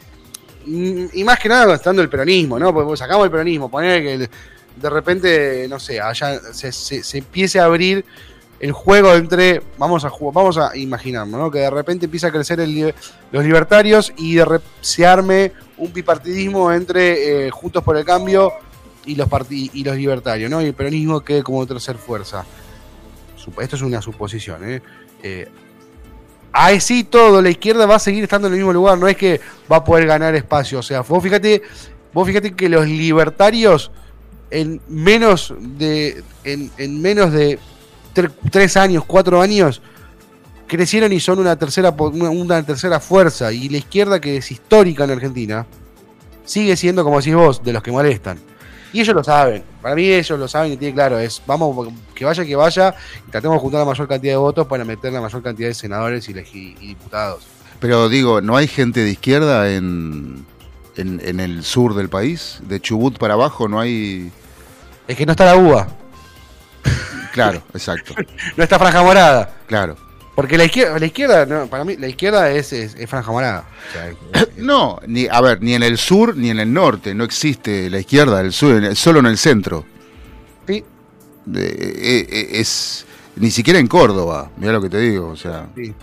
[0.66, 2.74] y, y más que nada estando el peronismo, ¿no?
[2.74, 4.30] Porque sacamos el peronismo, poner que el-
[4.76, 8.06] de repente, no sé, allá se, empiece a abrir
[8.60, 11.52] el juego entre, vamos a jugar, vamos a imaginarnos, ¿no?
[11.52, 12.60] Que de repente empieza a crecer
[13.32, 18.54] los libertarios y de se arme un bipartidismo entre eh, Juntos por el Cambio
[19.06, 20.62] y los y los libertarios, ¿no?
[20.62, 22.46] Y el peronismo quede como tercer fuerza.
[23.60, 24.82] Esto es una suposición, ¿eh?
[25.22, 25.50] Eh,
[26.54, 29.42] así todo, la izquierda va a seguir estando en el mismo lugar, no es que
[29.72, 30.80] va a poder ganar espacio.
[30.80, 31.62] O sea, vos fíjate,
[32.14, 33.92] vos fíjate que los libertarios
[34.54, 36.24] en menos de.
[36.44, 37.60] en, en menos de
[38.14, 39.82] tre- tres años, cuatro años,
[40.68, 43.52] crecieron y son una tercera, una, una tercera fuerza.
[43.52, 45.66] Y la izquierda, que es histórica en Argentina,
[46.46, 48.40] sigue siendo, como decís vos, de los que molestan.
[48.94, 49.64] Y ellos lo saben.
[49.82, 51.18] Para mí ellos lo saben y tienen claro.
[51.18, 52.94] Es, vamos, que vaya, que vaya.
[53.28, 55.74] Y tratemos de juntar la mayor cantidad de votos para meter la mayor cantidad de
[55.74, 57.44] senadores y, y diputados.
[57.80, 60.46] Pero digo, ¿no hay gente de izquierda en,
[60.96, 62.60] en el sur del país?
[62.68, 64.32] De Chubut para abajo no hay...
[65.08, 65.88] Es que no está la UBA,
[67.34, 68.14] Claro, exacto,
[68.58, 69.54] no está Franja Morada.
[69.68, 69.98] claro.
[70.36, 73.66] Porque la izquierda, la izquierda no, para mí, la izquierda es, es, es Franja Morada.
[73.90, 76.74] O sea, es- es- No, ni, a ver, ni en el sur ni en el
[76.74, 79.86] norte, no existe la izquierda, el sur, solo en el centro.
[80.68, 80.84] sí,
[81.54, 85.68] Eh, eh, eh, es ni siquiera en Córdoba, mira lo que te digo, o sea,
[85.76, 85.94] sí.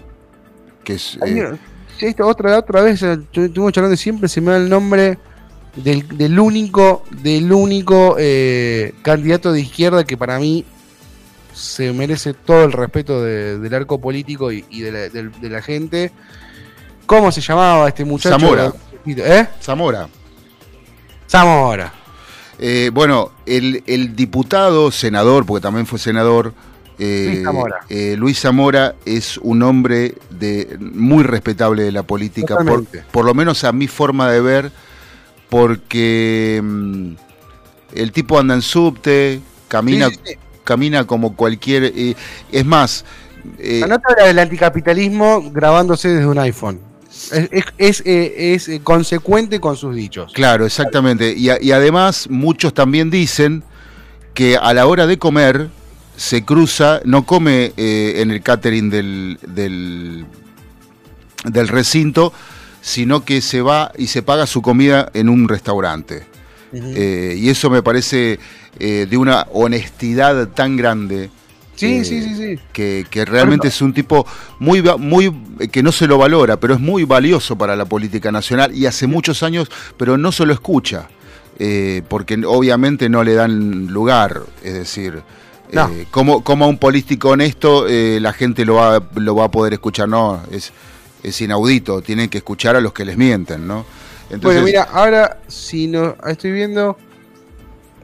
[0.84, 1.18] que es...
[1.22, 1.58] Ay, eh, mira,
[2.00, 5.18] esto otra, otra vez eh, estuvimos charlando siempre se me da el nombre
[5.76, 10.64] del, del único, del único eh, candidato de izquierda que para mí
[11.54, 15.48] se merece todo el respeto de- del arco político y, y de, la, del- de
[15.50, 16.12] la gente.
[17.06, 18.38] ¿Cómo se llamaba este muchacho?
[18.38, 18.72] Zamora.
[19.06, 19.46] ¿Eh?
[19.60, 20.08] Zamora.
[21.28, 21.92] Zamora.
[22.58, 26.52] Eh, bueno, el, el diputado, senador, porque también fue senador,
[26.98, 27.76] eh, Luis Zamora.
[27.88, 33.32] eh, Luis Zamora es un hombre de, muy respetable de la política, por, por lo
[33.34, 34.72] menos a mi forma de ver,
[35.50, 37.12] porque mm,
[37.94, 40.38] el tipo anda en subte, camina, Sí, sí, sí.
[40.64, 41.84] camina como cualquier...
[41.94, 42.14] eh,
[42.52, 43.04] es más...
[43.58, 46.80] eh, La nota del anticapitalismo grabándose desde un iPhone.
[47.10, 50.32] Es, es- es, eh, es, eh, consecuente con sus dichos.
[50.32, 51.34] Claro, exactamente.
[51.36, 53.64] Y, además muchos también dicen
[54.32, 55.68] que a la hora de comer
[56.16, 60.24] se cruza, no come eh, en el catering del, del,
[61.44, 62.32] del recinto,
[62.80, 66.26] sino que se va y se paga su comida en un restaurante.
[66.72, 68.38] Eh, y eso me parece
[68.78, 71.30] eh, de una honestidad tan grande.
[71.74, 72.58] sí, eh, sí, sí, sí.
[72.72, 74.24] Que, que realmente es un tipo
[74.60, 75.32] muy, muy
[75.72, 79.06] que no se lo valora, pero es muy valioso para la política nacional y hace
[79.08, 81.08] muchos años, pero no se lo escucha,
[82.08, 85.22] porque obviamente no le dan lugar, es decir,
[85.72, 85.90] No.
[86.10, 90.08] como, como a un político honesto la gente lo va, lo va a poder escuchar,
[90.08, 90.72] no, es,
[91.22, 93.84] es inaudito, tienen que escuchar a los que les mienten, ¿no?
[94.30, 96.96] Entonces, bueno, mira, ahora si no estoy viendo,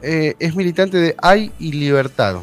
[0.03, 2.37] eh, es militante de Hay y Libertad.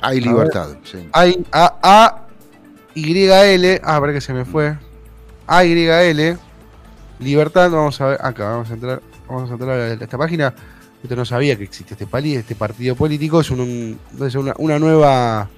[0.00, 0.76] hay libertad.
[0.84, 1.08] sí.
[1.12, 2.26] Hay A, A
[2.94, 4.76] Y L, ah, para que se me fue.
[5.46, 6.38] A Y L
[7.18, 10.54] Libertad, vamos a ver acá, vamos a entrar, vamos a entrar a esta página.
[11.02, 15.48] Esto no sabía que existe este pali, este partido político, es un, una, una nueva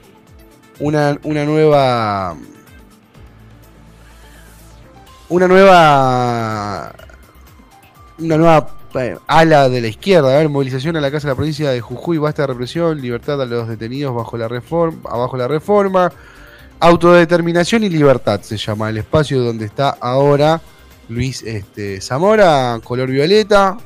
[0.81, 2.37] una, una nueva
[5.33, 6.93] una nueva
[8.19, 11.37] una nueva eh, ala de la izquierda, a ver, movilización a la casa de la
[11.37, 15.49] provincia de Jujuy, basta de represión, libertad a los detenidos bajo la reforma, abajo la
[15.49, 16.13] reforma,
[16.81, 20.61] autodeterminación y libertad se llama el espacio donde está ahora
[21.09, 23.79] Luis este, Zamora, color violeta.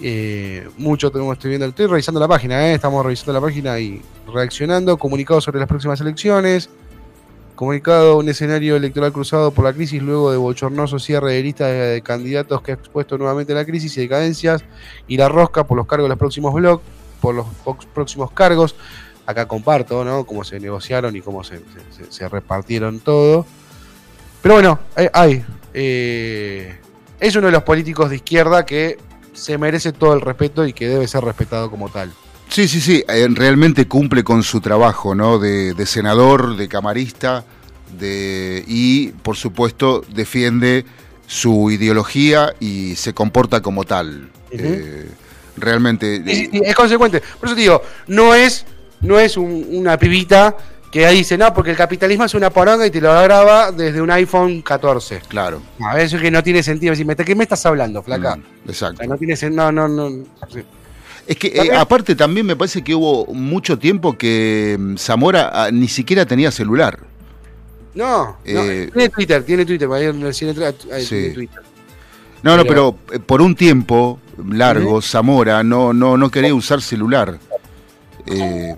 [0.00, 4.00] Eh, mucho tenemos, estoy viendo, estoy revisando la página, eh, estamos revisando la página y
[4.32, 6.70] reaccionando, comunicado sobre las próximas elecciones.
[7.56, 12.02] Comunicado un escenario electoral cruzado por la crisis luego de bochornoso cierre de lista de,
[12.02, 14.62] candidatos que ha expuesto nuevamente la crisis y decadencias
[15.08, 16.82] y la rosca por los cargos de los próximos blogs,
[17.22, 17.46] por los
[17.94, 18.76] próximos cargos.
[19.24, 20.26] Acá comparto, ¿no?
[20.26, 21.58] Cómo se negociaron y cómo se,
[22.28, 23.46] repartieron todo.
[24.42, 25.08] Pero bueno, hay.
[25.14, 26.78] hay, eh,
[27.18, 28.98] es uno de los políticos de izquierda que
[29.32, 32.12] se merece todo el respeto y que debe ser respetado como tal.
[32.48, 35.38] Sí, sí, sí, eh, realmente cumple con su trabajo, ¿no?
[35.38, 37.44] De, de senador, de camarista,
[37.98, 40.84] de, y por supuesto defiende
[41.26, 44.30] su ideología y se comporta como tal.
[44.52, 45.08] Eh,
[45.56, 46.22] realmente.
[46.24, 47.20] Sí, sí, sí, es consecuente.
[47.38, 48.64] Por eso te digo, no es,
[49.00, 50.56] no es un- una pibita
[50.90, 54.00] que ahí dice, no, porque el capitalismo es una poronga y te lo graba desde
[54.00, 55.20] un iPhone 14.
[55.28, 55.60] Claro.
[55.84, 56.92] A veces que no tiene sentido.
[56.92, 58.36] Decirme, ¿de qué me estás hablando, flaca?
[58.36, 58.98] Mm, O exacto.
[58.98, 59.70] sea, no tiene sentido.
[59.72, 60.24] No, no, no.
[60.48, 60.60] sí.
[61.26, 65.70] Es que eh, aparte también me parece que hubo mucho tiempo que mm, Zamora ah,
[65.72, 66.98] ni siquiera tenía celular.
[67.94, 69.88] No, no, Eh, tiene Twitter, tiene Twitter.
[69.90, 71.08] ahí recién entré, Sí.
[71.08, 71.62] tiene Twitter.
[72.42, 76.80] No, no, Pero- pero eh, por un tiempo largo, Zamora no, no, no quería usar
[76.82, 77.38] celular.
[78.26, 78.74] Eh,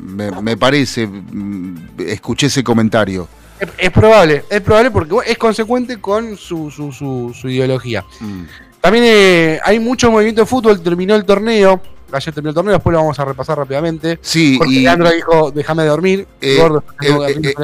[0.00, 3.28] me, me parece, mm, escuché ese comentario.
[3.60, 8.04] Es, es probable, es probable porque es consecuente con su, su, su, su ideología.
[8.20, 8.42] Mm.
[8.84, 11.80] También eh, hay mucho movimiento de fútbol, terminó el torneo.
[12.12, 14.18] Ayer terminó el torneo, después lo vamos a repasar rápidamente.
[14.20, 17.12] Sí, Porque y Leandro dijo, déjame dormir, Eh, gordo, eh, eh,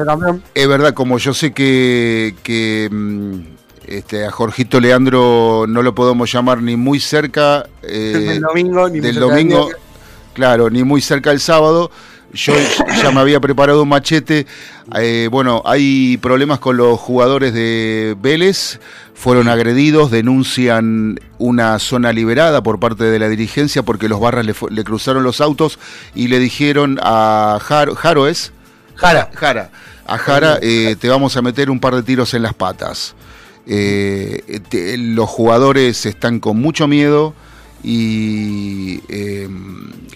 [0.03, 3.39] dormir, eh, es verdad, como yo sé que, que mm,
[3.85, 8.99] este, a Jorgito Leandro no lo podemos llamar ni muy cerca eh, del domingo, ni
[8.99, 9.69] del domingo,
[10.33, 11.91] claro, ni muy cerca del sábado.
[12.33, 12.53] Yo
[13.01, 14.47] ya me había preparado un machete.
[14.97, 18.79] Eh, bueno, hay problemas con los jugadores de Vélez.
[19.13, 24.83] Fueron agredidos, denuncian una zona liberada por parte de la dirigencia porque los barras le,
[24.83, 25.77] cruzaron los autos
[26.15, 28.51] y le dijeron a Jaro, Jaro es,
[28.95, 29.29] Jara.
[29.35, 29.69] Jara,
[30.07, 33.13] a Jara eh, te vamos a meter un par de tiros en las patas.
[33.67, 37.35] Eh, te- los jugadores están con mucho miedo
[37.83, 39.47] y eh,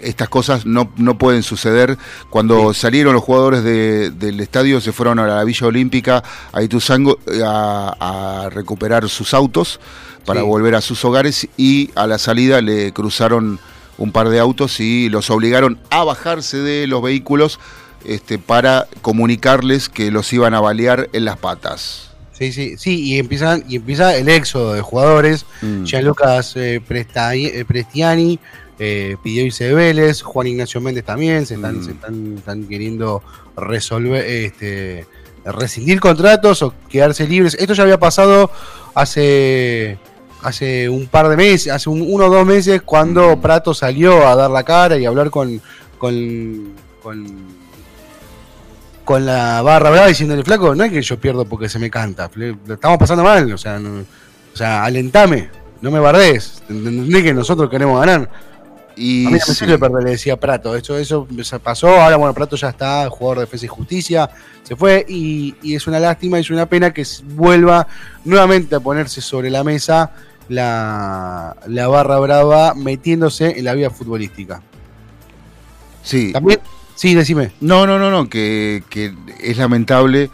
[0.02, 1.98] estas cosas no, no pueden suceder.
[2.30, 7.20] Cuando salieron los jugadores de- del estadio se fueron a la Villa Olímpica a Ituzango
[7.46, 9.80] a, a recuperar sus autos
[10.26, 10.46] para Sí.
[10.48, 13.60] volver a sus hogares y a la salida le cruzaron
[13.98, 17.60] un par de autos y los obligaron a bajarse de los vehículos
[18.04, 22.12] este, para comunicarles que los iban a balear en las patas.
[22.38, 25.46] Sí, sí, sí, y empiezan, y empieza el éxodo de jugadores.
[25.62, 25.84] Mm.
[25.86, 28.40] Gianlucas eh, eh, Prestiani
[28.78, 31.86] eh, pidió irse de Vélez, Juan Ignacio Méndez también, se están, Mm.
[31.86, 33.24] se están, están queriendo
[33.56, 35.06] resolver, este,
[35.46, 37.56] rescindir contratos o quedarse libres.
[37.58, 38.52] Esto ya había pasado
[38.94, 39.98] hace
[40.42, 44.36] hace un par de meses, hace un- uno o dos meses, cuando Prato salió a
[44.36, 45.60] dar la cara y a hablar con,
[45.98, 47.26] con, con,
[49.06, 52.30] con la barra brava diciéndole, flaco, no es que yo pierdo porque se me canta,
[52.36, 55.50] lo estamos pasando mal, o sea, no- o sea, alentame,
[55.82, 58.30] no me bardes, entendés que nosotros queremos ganar.
[58.98, 60.74] Y A mí no me sirve perder, le decía Prato.
[60.74, 61.28] Eso, eso
[61.62, 61.90] pasó.
[61.90, 64.30] Ahora, bueno, Prato ya está, jugador de defensa y justicia.
[64.64, 67.86] Se fue y, y es una lástima es una pena que vuelva
[68.24, 70.12] nuevamente a ponerse sobre la mesa
[70.48, 74.62] la, la barra brava metiéndose en la vida futbolística.
[76.02, 76.32] Sí.
[76.32, 76.60] También,
[76.96, 77.52] sí, decime.
[77.62, 80.30] No, no, no, no, que, que es lamentable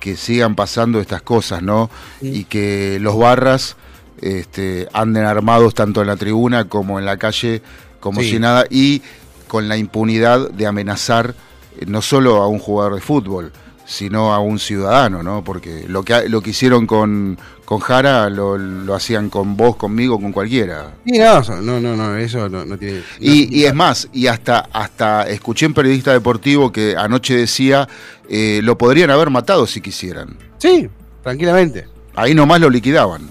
[0.00, 1.90] que sigan pasando estas cosas, ¿no?
[2.20, 2.28] Sí.
[2.40, 3.76] Y que los barras
[4.20, 7.62] este, anden armados tanto en la tribuna como en la calle,
[8.00, 8.30] como Sí.
[8.30, 9.02] si nada, y
[9.48, 11.34] con la impunidad de amenazar
[11.78, 13.52] eh, no solo a un jugador de fútbol,
[13.86, 15.42] sino a un ciudadano, ¿no?
[15.42, 20.18] Porque lo que, lo que hicieron con, con Jara lo, lo hacían con vos, conmigo,
[20.18, 20.94] con cualquiera.
[21.04, 23.02] Sí, no, no, no, no, eso no, no tiene.
[23.20, 27.86] Y, no- y es más, y hasta, hasta escuché un periodista deportivo que anoche decía,
[28.26, 30.38] eh, lo podrían haber matado si quisieran.
[30.56, 30.88] Sí,
[31.22, 31.86] tranquilamente.
[32.14, 33.28] Ahí nomás lo liquidaban.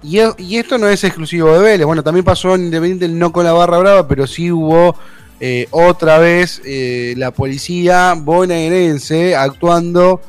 [0.00, 1.84] Y, y esto no es exclusivo de Vélez.
[1.84, 4.94] Bueno, también pasó en Independiente no con la barra brava, pero sí hubo
[5.40, 10.20] eh, otra vez eh, la policía bonaerense actuando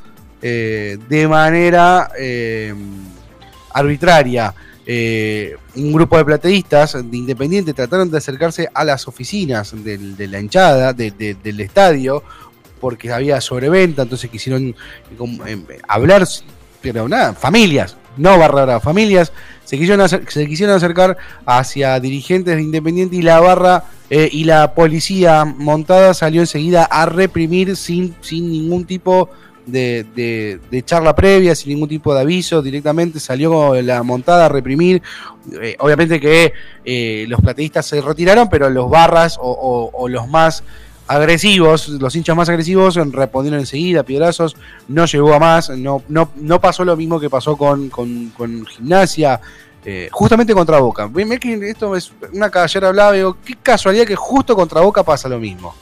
[0.41, 2.09] de manera
[3.73, 4.53] arbitraria.
[4.85, 10.27] Eh, un grupo de plateístas de Independiente trataron de acercarse a las oficinas del- de
[10.27, 12.21] la hinchada, de- de- del estadio,
[12.81, 14.75] porque había sobreventa, entonces quisieron eh,
[15.47, 16.27] eh, hablar,
[16.81, 19.31] pero nada, familias, no barra brava, familias
[19.63, 24.73] se quisieron, se quisieron acercar hacia dirigentes de Independiente y la barra eh, y la
[24.75, 29.31] policía montada salió enseguida a reprimir sin, sin ningún tipo de,
[30.15, 35.01] de- de charla previa, sin ningún tipo de aviso, directamente salió la montada a reprimir.
[35.61, 36.53] Eh, obviamente que
[36.85, 40.63] eh, los plateístas se retiraron, pero los barras o, o- los más
[41.07, 44.55] agresivos, los hinchas más agresivos respondieron enseguida, piedrazos,
[44.87, 48.65] no llegó a más, no, no, no pasó lo mismo que pasó con, con, con
[48.65, 49.39] gimnasia,
[49.85, 51.09] eh, justamente contra Boca.
[51.61, 55.75] Esto es una caballera hablaba digo, qué casualidad que justo contra Boca pasa lo mismo.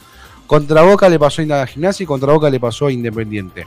[0.52, 3.66] Contra Boca le pasó a Gimnasia y contra Boca le pasó a Independiente.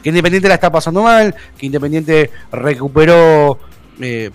[0.00, 3.58] Que Independiente la está pasando mal, que Independiente recuperó
[4.00, 4.30] eh,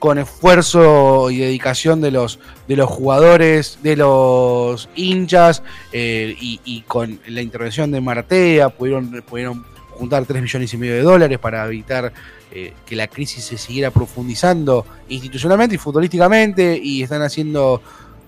[0.00, 5.62] con esfuerzo y dedicación de los, de los jugadores, de los hinchas
[5.92, 11.02] eh, y, con la intervención de Martea pudieron, pudieron juntar 3 millones y medio de
[11.02, 12.12] dólares para evitar
[12.50, 17.80] eh, que la crisis se siguiera profundizando institucionalmente y futbolísticamente y están haciendo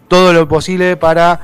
[0.07, 1.41] todo lo posible para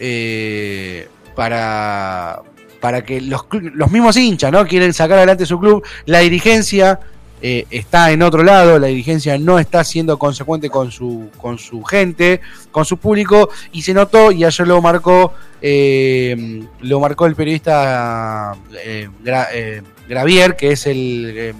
[0.00, 2.42] eh, para
[2.80, 5.84] para que los, los mismos hinchas no quieren sacar adelante su club.
[6.06, 6.98] La dirigencia
[7.42, 11.82] eh, está en otro lado la dirigencia no está siendo consecuente con su con su
[11.84, 15.32] gente con su público y se notó y ayer lo marcó
[15.62, 19.08] eh, lo marcó el periodista eh,
[19.54, 21.54] eh, Gravier que es el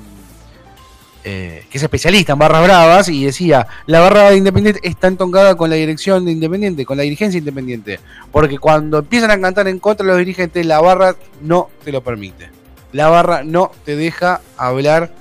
[1.24, 5.54] eh, que es especialista en barras bravas, y decía, la barra de Independiente está entoncada
[5.54, 8.00] con la dirección de Independiente, con la dirigencia Independiente,
[8.33, 12.02] porque cuando empiezan a cantar en contra de los dirigentes, la barra no te lo
[12.02, 12.48] permite.
[12.92, 15.12] La barra no te deja hablar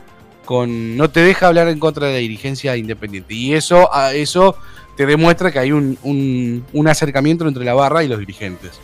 [0.45, 4.55] con, no te deja hablar en contra de la dirigencia Independiente, y eso, a eso
[4.95, 8.79] te demuestra que hay un, un, un acercamiento entre la barra y los dirigentes.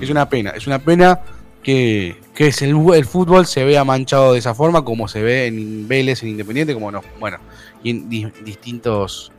[0.00, 1.20] Es una pena, es una pena
[1.62, 5.46] que, que es el, el fútbol se vea manchado de esa forma, como se ve
[5.46, 7.38] en Vélez, en Independiente, como no, bueno,
[7.82, 9.30] y en di- distintos,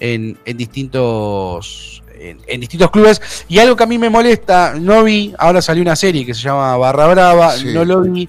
[0.00, 3.20] en, en distintos, en, en distintos clubes.
[3.48, 6.42] Y algo que a mí me molesta, no vi, ahora salió una serie que se
[6.42, 7.72] llama Barra Brava, Sí.
[7.72, 8.28] no lo vi,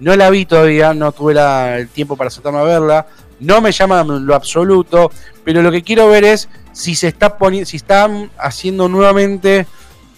[0.00, 3.06] no la vi todavía, no tuve la- el tiempo para sentarme a verla.
[3.38, 5.10] No me llama lo absoluto,
[5.44, 9.66] pero lo que quiero ver es si se está poni- si están haciendo nuevamente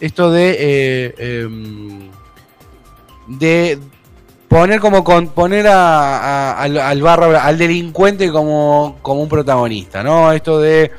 [0.00, 2.10] esto de eh, em,
[3.26, 3.78] de
[4.48, 6.18] poner como con poner a,
[6.52, 10.32] a- al, al barra al delincuente como, como un protagonista, ¿no?
[10.32, 10.90] Esto de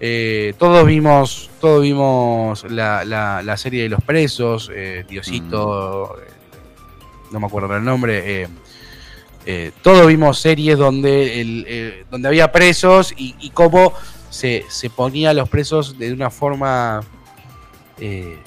[0.00, 6.30] eh, todos vimos todos vimos la, la- la serie de los presos, eh, Diosito, eh,
[7.32, 8.48] no me acuerdo el nombre, eh,
[9.46, 13.92] eh, todos vimos series donde el, eh, donde había presos y, y cómo
[14.30, 17.00] se, se ponía a los presos de una forma
[17.98, 18.38] eh,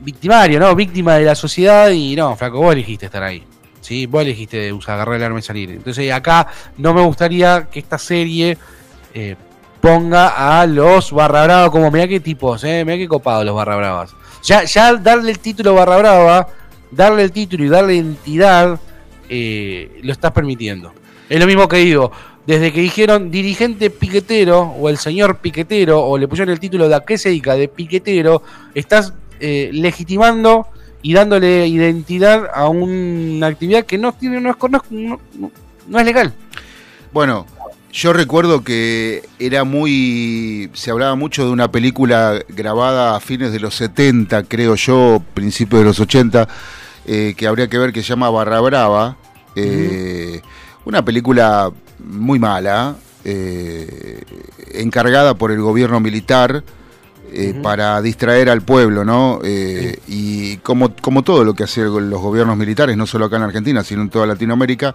[0.00, 0.74] victimario, ¿no?
[0.74, 3.42] Víctima de la sociedad y no, flaco, vos elegiste estar ahí.
[3.80, 4.06] ¿sí?
[4.06, 5.70] Vos elegiste usar, agarrar el arma y salir.
[5.70, 8.58] Entonces acá no me gustaría que esta serie
[9.14, 9.36] eh,
[9.80, 12.84] ponga a los barra brava como, mirá qué tipos, ¿eh?
[12.84, 14.14] mirá qué copados los barra bravas.
[14.42, 16.48] Ya, ya darle el título barra brava,
[16.90, 18.78] darle el título y darle identidad
[19.28, 20.92] eh, lo estás permitiendo.
[21.28, 22.10] Es lo mismo que digo,
[22.46, 26.94] desde que dijeron dirigente piquetero o el señor piquetero o le pusieron el título de
[26.94, 28.42] a qué se dedica de piquetero,
[28.74, 30.66] estás eh, legitimando
[31.02, 34.56] y dándole identidad a una actividad que no tiene no es,
[34.90, 35.20] no,
[35.88, 36.32] no- es legal.
[37.12, 37.46] Bueno,
[37.92, 40.70] yo recuerdo que era muy.
[40.74, 45.80] Se hablaba mucho de una película grabada a fines de los 70, creo yo, principios
[45.80, 46.46] de los 80,
[47.06, 49.16] eh, que habría que ver que se llama Barra Brava.
[49.56, 50.42] eh,
[50.84, 54.22] Una película muy mala, eh,
[54.74, 56.62] encargada por el gobierno militar.
[57.32, 59.40] Eh, para distraer al pueblo, ¿no?
[59.44, 63.42] Eh, Y como, como todo lo que hacen los gobiernos militares, no solo acá en
[63.42, 64.94] Argentina, sino en toda Latinoamérica,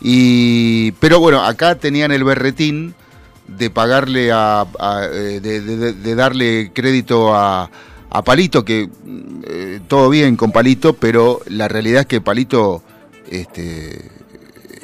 [0.00, 2.94] y, pero bueno, acá tenían el berretín
[3.46, 7.70] de pagarle a, a, eh, de, de- de darle crédito a,
[8.10, 12.82] a Palito, que mm, eh, todo bien con Palito, pero la realidad es que Palito
[13.30, 14.10] este,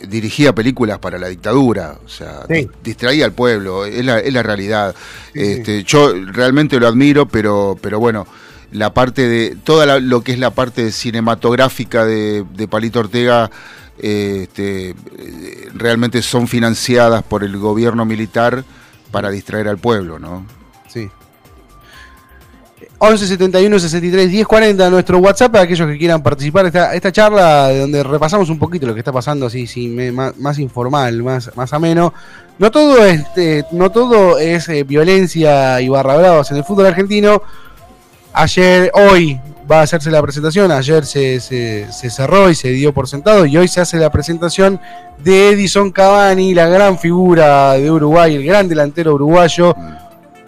[0.08, 2.68] dirigía películas para la dictadura, o sea, Sí.
[2.82, 4.94] distraía al pueblo, es la, es la realidad.
[5.34, 8.26] Este, yo realmente lo admiro, pero, pero bueno,
[8.72, 13.50] la parte de, toda la- lo que es la parte cinematográfica de, de Palito Ortega,
[13.98, 14.94] este,
[15.74, 18.64] realmente son financiadas por el gobierno militar
[19.10, 20.46] para distraer al pueblo, ¿no?
[20.88, 21.08] Sí.
[23.00, 27.68] 11 71 63 10 40 nuestro WhatsApp para aquellos que quieran participar esta, esta charla
[27.68, 31.50] de donde repasamos un poquito lo que está pasando así, sí, más, más informal, más,
[31.56, 32.12] más ameno.
[32.58, 36.86] No todo es, eh, no todo es eh, violencia y barra bravas en el fútbol
[36.86, 37.40] argentino.
[38.32, 39.40] Ayer, hoy
[39.70, 43.46] va a hacerse la presentación, ayer se, se- se cerró y se dio por sentado
[43.46, 44.80] y hoy se hace la presentación
[45.22, 49.74] de Edison Cavani, la gran figura de Uruguay, el gran delantero uruguayo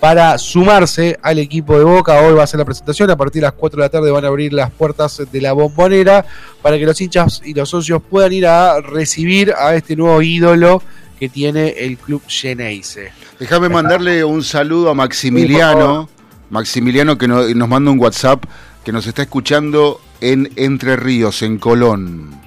[0.00, 2.20] para sumarse al equipo de Boca.
[2.22, 3.10] Hoy va a ser la presentación.
[3.10, 5.52] A partir de las 4 de la tarde van a abrir las puertas de la
[5.52, 6.24] bombonera
[6.62, 10.82] para que los hinchas y los socios puedan ir a recibir a este nuevo ídolo
[11.18, 13.12] que tiene el club Geneise.
[13.38, 16.08] Déjame mandarle un saludo a Maximiliano,
[16.48, 18.44] Maximiliano que no- nos manda un WhatsApp
[18.84, 22.39] que nos está escuchando en Entre Ríos, en Colón.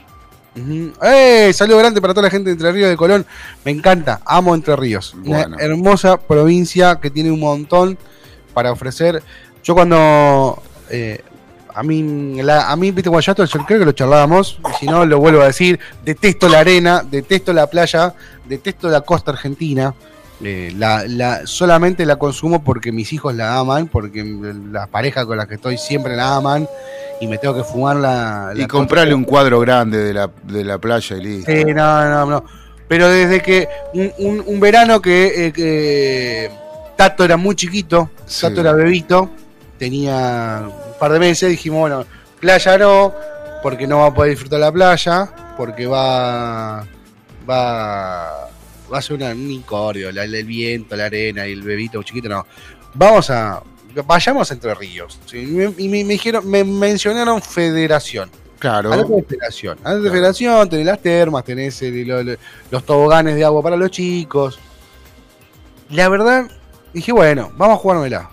[0.55, 0.91] Ujú.
[1.03, 1.51] ¡Eh!
[1.53, 3.25] Saludo grande para toda la gente de Entre Ríos de Colón.
[3.65, 5.13] Me encanta, amo Entre Ríos.
[5.17, 5.55] Bueno.
[5.55, 7.97] Una hermosa provincia que tiene un montón
[8.53, 9.23] para ofrecer.
[9.63, 11.21] Yo cuando eh,
[11.73, 14.77] a mí, la- a mí, viste, cuando ya esto, yo creo que lo charlábamos, y
[14.81, 18.13] si no lo vuelvo a decir, detesto la arena, detesto la playa,
[18.45, 19.93] detesto la costa argentina.
[20.45, 24.23] Eh, la, la- solamente la consumo porque mis hijos la aman, porque
[24.71, 26.67] las parejas con las que estoy siempre la aman
[27.23, 28.51] y me tengo que fumar la.
[28.55, 31.51] Y comprarle un cuadro grande de la, de la playa y listo.
[31.51, 32.45] Sí, no, no, no.
[32.87, 36.51] Pero desde que un, un- un verano que, eh, que
[36.95, 38.41] Tato era muy chiquito, Sí.
[38.41, 39.29] Tato era bebito,
[39.79, 42.05] tenía un par de meses, dijimos, bueno,
[42.39, 43.13] playa no,
[43.63, 46.85] porque no va a poder disfrutar la playa, porque va
[47.49, 48.49] va
[48.91, 52.45] va a ser un incordio, el viento, la arena y el bebito chiquito, no.
[52.93, 53.61] Vamos a
[54.05, 55.19] vayamos a Entre Ríos.
[55.25, 55.39] ¿sí?
[55.39, 58.29] Y me, y me- me dijeron, me mencionaron federación.
[58.59, 58.93] Claro.
[58.93, 59.77] Andate de federación.
[59.83, 62.37] Andate de federación, tenés las termas, tenés el-
[62.71, 64.59] los toboganes de agua para los chicos.
[65.89, 66.49] La verdad,
[66.93, 68.29] dije, bueno, vamos a jugármela.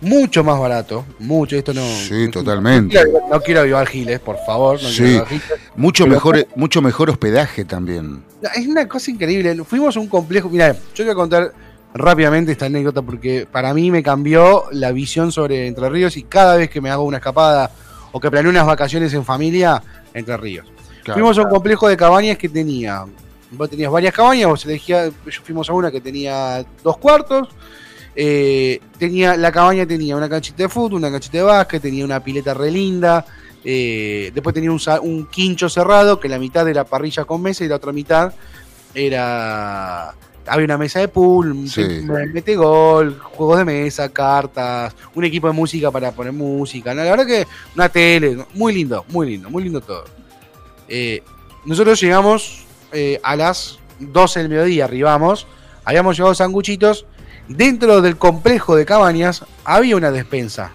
[0.00, 1.80] Mucho más barato, mucho, esto no...
[1.82, 2.94] Sí, totalmente.
[2.96, 4.80] No quiero, no quiero avivar Giles, por favor.
[4.82, 5.02] No Sí.
[5.04, 5.42] quiero Giles.
[5.74, 8.22] Mucho mejor, mucho mejor hospedaje también.
[8.54, 9.64] Es una cosa increíble.
[9.64, 10.50] Fuimos a un complejo.
[10.50, 11.52] Mira, yo te voy a contar
[11.96, 16.56] rápidamente esta anécdota porque para mí me cambió la visión sobre Entre Ríos y cada
[16.56, 17.70] vez que me hago una escapada
[18.12, 19.82] o que planeo unas vacaciones en familia,
[20.14, 20.66] Entre Ríos.
[21.02, 21.20] Claro.
[21.20, 23.04] Fuimos a un complejo de cabañas que tenía.
[23.50, 25.12] Vos tenías varias cabañas, vos elegías.
[25.44, 27.48] Fuimos a una que tenía dos cuartos.
[28.16, 32.18] eh, tenía, la cabaña tenía una canchita de fútbol, una canchita de básquet, tenía una
[32.24, 33.24] pileta re linda.
[33.62, 37.68] eh, después tenía un, un quincho cerrado, que la mitad era parrilla con mesa y
[37.68, 38.32] la otra mitad
[38.94, 40.14] era.
[40.46, 41.82] Había una mesa de pool, Sí.
[42.04, 46.94] me- mete gol, juegos de mesa, cartas, un equipo de música para poner música.
[46.94, 50.04] La verdad que una tele, muy lindo, muy lindo, muy lindo todo.
[50.88, 51.22] Eh,
[51.64, 55.46] nosotros llegamos eh, a las 12 del mediodía, arribamos,
[55.84, 57.04] habíamos llevado sanguchitos.
[57.48, 60.72] Dentro del complejo de cabañas había una despensa.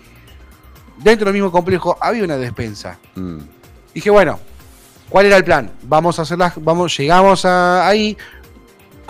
[0.97, 2.99] Dentro del mismo complejo había una despensa.
[3.15, 3.37] Mm.
[3.93, 4.39] Dije, bueno,
[5.09, 5.71] ¿cuál era el plan?
[5.83, 8.17] Vamos a hacer las, vamos, llegamos a- ahí,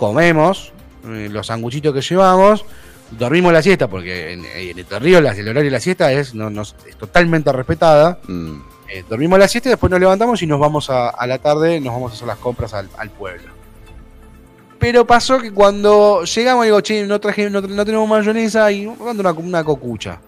[0.02, 0.72] comemos
[1.06, 2.64] eh, los sanguchitos que llevamos,
[3.12, 6.50] dormimos la siesta, porque en, en Ríos las- el horario de la siesta es, no,
[6.50, 8.18] no- es totalmente respetada.
[8.26, 8.56] Mm.
[8.88, 11.78] Eh, dormimos la siesta y después nos levantamos y nos vamos a, a la tarde,
[11.80, 13.52] nos vamos a hacer las compras al, al pueblo.
[14.80, 19.20] Pero pasó que cuando llegamos, digo, che, no, traje, no, no tenemos mayonesa y mando
[19.20, 20.18] una, una cocucha.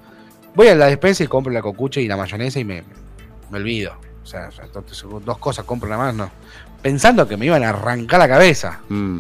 [0.55, 2.85] Voy a la despensa y compro la cocucha y la mayonesa y me,
[3.51, 3.93] me olvido.
[4.23, 4.49] O sea,
[5.25, 6.31] dos cosas compro nada más, no.
[6.81, 8.81] Pensando que me iban a arrancar la cabeza.
[8.89, 9.19] Mm,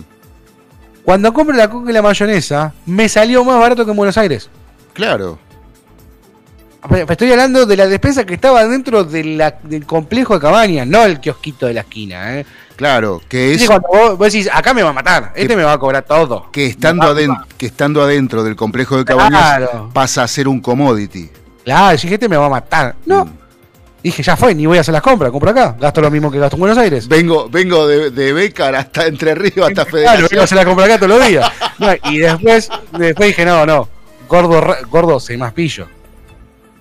[1.05, 4.49] Cuando compré la coca y la mayonesa, me salió más barato que en Buenos Aires.
[4.93, 5.39] claro.
[6.87, 10.87] Pero Estoy hablando de la despensa que estaba dentro de la- del complejo de Cabañas,
[10.87, 12.39] no el kiosquito de la esquina.
[12.39, 12.47] ¿eh?
[12.77, 15.63] Claro, que es Viste cuando vos, vos decís, acá me va a matar, este me
[15.63, 16.51] va a cobrar todo.
[16.53, 19.91] que estando, adentro, que estando adentro del complejo de cabañas Claro.
[19.95, 21.31] pasa a ser un commodity.
[21.65, 22.97] Claro, dije, este me va a matar.
[23.07, 23.31] No, Mm.
[24.11, 25.77] Dije, ya fue, ni voy a hacer las compras, compro acá.
[25.81, 27.09] Gasto lo mismo que gasto en Buenos Aires.
[27.09, 30.29] Vengo, vengo de, de Becar hasta Entre Ríos, hasta Claro, Federación.
[30.31, 31.51] vengo a hacer la compra acá todos los días.
[31.79, 33.89] No, y después, después dije, no, no,
[34.29, 35.87] gordo, gordo, se más pillo.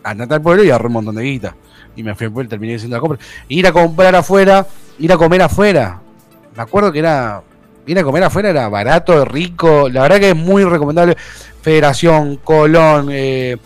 [0.03, 1.55] Andate al pueblo y agarré un montón de guita.
[1.95, 3.19] Y me fui al pueblo y terminé haciendo la compra.
[3.47, 4.67] Ir a comprar afuera,
[4.99, 5.99] ir a comer afuera.
[6.55, 7.41] Me acuerdo que era.
[7.85, 9.89] Ir a comer afuera era barato, rico.
[9.89, 11.15] La verdad que es muy recomendable.
[11.61, 13.57] Federación, Colón, eh,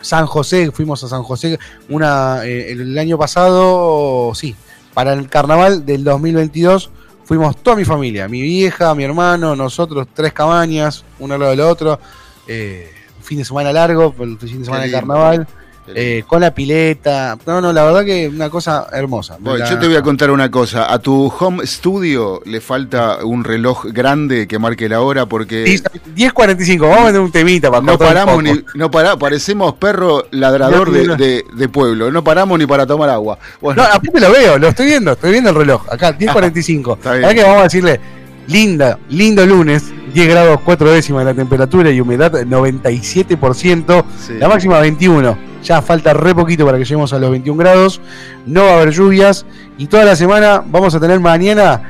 [0.00, 4.54] San José, fuimos a San José una eh, el, año pasado, sí,
[4.94, 6.90] para el carnaval del 2022
[7.24, 11.60] fuimos toda mi familia, mi vieja, mi hermano, nosotros, tres cabañas, uno al lado del
[11.60, 12.00] otro,
[12.48, 15.46] eh, un fin de semana largo, el fin de semana de carnaval,
[15.88, 19.36] eh, con la pileta, no, no, la verdad que una cosa hermosa.
[19.40, 20.92] Bueno, La- yo te voy a contar una cosa.
[20.92, 26.80] A tu home studio le falta un reloj grande que marque la hora porque 10.45,
[26.80, 31.16] vamos a meter un temita para no paramos ni no para, parecemos perro ladrador de,
[31.16, 32.10] de- de pueblo.
[32.10, 33.38] No paramos ni para tomar agua.
[33.60, 36.96] Bueno, No, aparte lo veo, lo estoy viendo, estoy viendo el reloj, acá, 10.45.
[36.96, 37.24] Está bien.
[37.24, 38.00] Ahora que vamos a decirle,
[38.46, 44.34] linda, lindo lunes, 10 grados 4 décimas la temperatura y humedad 97%, sí.
[44.38, 45.50] la máxima 21.
[45.62, 48.00] Ya falta re poquito para que lleguemos a los 21 grados,
[48.46, 49.44] no va a haber lluvias
[49.76, 51.82] y toda la semana vamos a tener mañana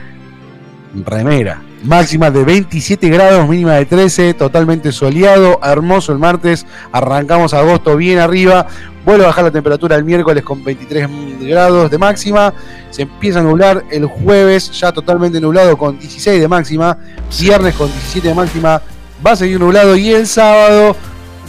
[1.07, 1.63] remera.
[1.83, 8.19] Máxima de 27 grados, mínima de 13, totalmente soleado, hermoso el martes, arrancamos agosto bien
[8.19, 8.67] arriba,
[9.05, 11.09] vuelve a bajar la temperatura el miércoles con 23
[11.41, 12.53] grados de máxima,
[12.91, 16.99] se empieza a nublar el jueves ya totalmente nublado con 16 de máxima,
[17.41, 18.83] viernes con 17 de máxima,
[19.27, 20.95] va a seguir nublado y el sábado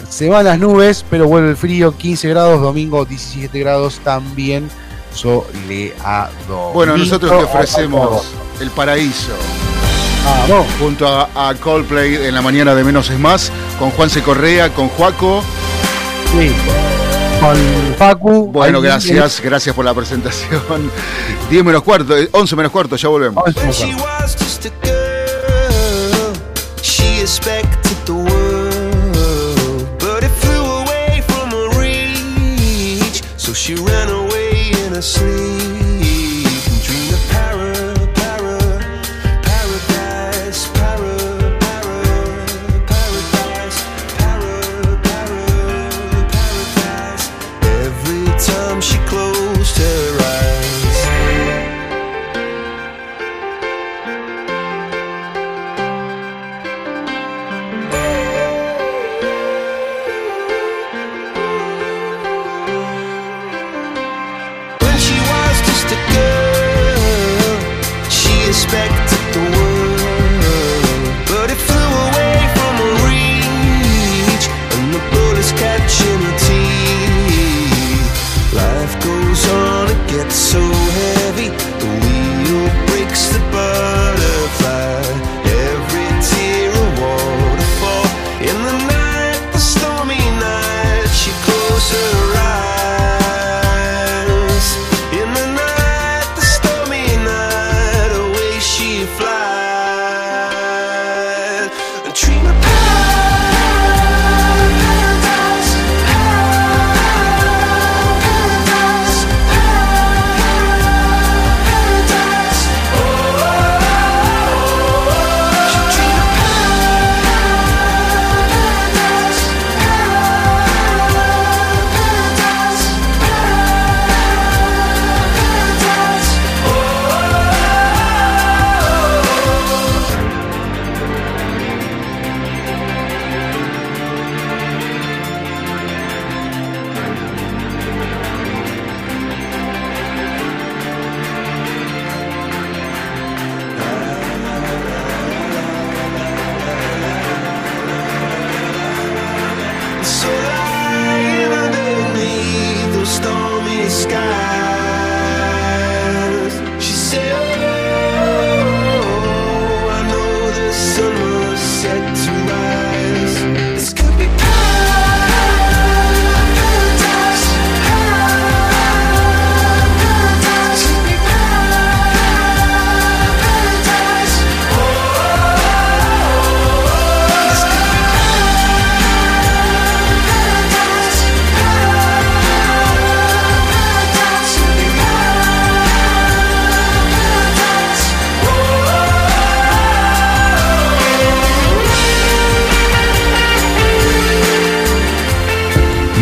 [0.07, 4.69] se van las nubes, pero vuelve el frío, 15 grados, domingo 17 grados también
[5.13, 6.71] soleado.
[6.73, 9.33] Bueno, nosotros te ofrecemos el paraíso.
[10.79, 14.89] Junto a, a Coldplay en la mañana de Menos es Más, con Juanse Correa, con
[14.89, 15.43] Juaco.
[16.31, 16.51] Sí.
[17.39, 17.57] Con
[17.97, 18.51] Facu.
[18.51, 20.61] Bueno, ahí gracias, gracias por la presentación.
[21.49, 23.43] 10 menos cuarto, eh, 11 menos cuarto, ya volvemos.
[33.61, 35.60] She ran away in her sleep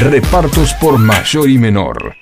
[0.00, 2.16] Repartos por mayor y menor.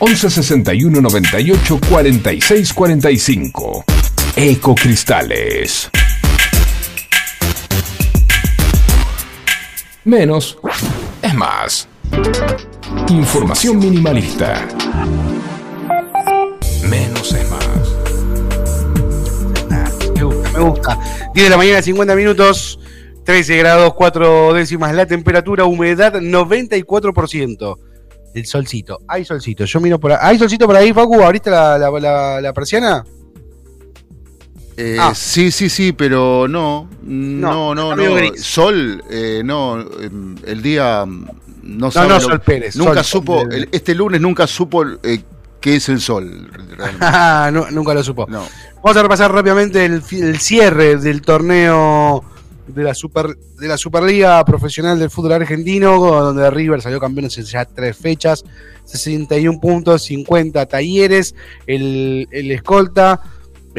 [0.00, 3.84] 11 61 98 46 45.
[4.34, 5.90] Ecocristales.
[10.04, 10.58] Menos
[11.22, 11.88] es más.
[13.08, 14.66] Información minimalista.
[16.82, 17.60] Menos es más.
[20.14, 20.98] Me gusta, me gusta.
[21.34, 22.80] 10 de la mañana, 50 minutos,
[23.28, 27.76] 13 grados, 4 décimas la temperatura, humedad 94%.
[28.34, 29.66] El solcito, hay solcito.
[29.66, 30.18] Yo miro por ahí.
[30.22, 31.20] ¿Hay solcito por ahí, Facu?
[31.22, 33.04] ¿Abriste la, la, la- la persiana?
[34.78, 35.12] Eh, Ah.
[35.14, 36.88] Sí, sí, sí, pero no.
[37.02, 38.04] No, no, no.
[38.38, 39.78] Sol, eh, no.
[39.82, 40.08] eh,
[40.46, 41.26] El día mm,
[41.64, 42.08] no sabe.
[42.08, 43.42] no, Sol Pérez, Nunca Sol- supo.
[43.50, 45.20] el- este lunes nunca supo eh,
[45.60, 46.50] qué es el sol.
[47.52, 48.24] no, nunca lo supo.
[48.26, 48.46] No.
[48.82, 52.24] Vamos a repasar rápidamente el cierre del torneo
[52.68, 57.44] de la Super de la Superliga Profesional del Fútbol Argentino, donde River salió campeón en
[57.44, 58.44] ya tres fechas,
[58.84, 61.34] 61 puntos, 50 talleres,
[61.66, 63.20] el, el escolta.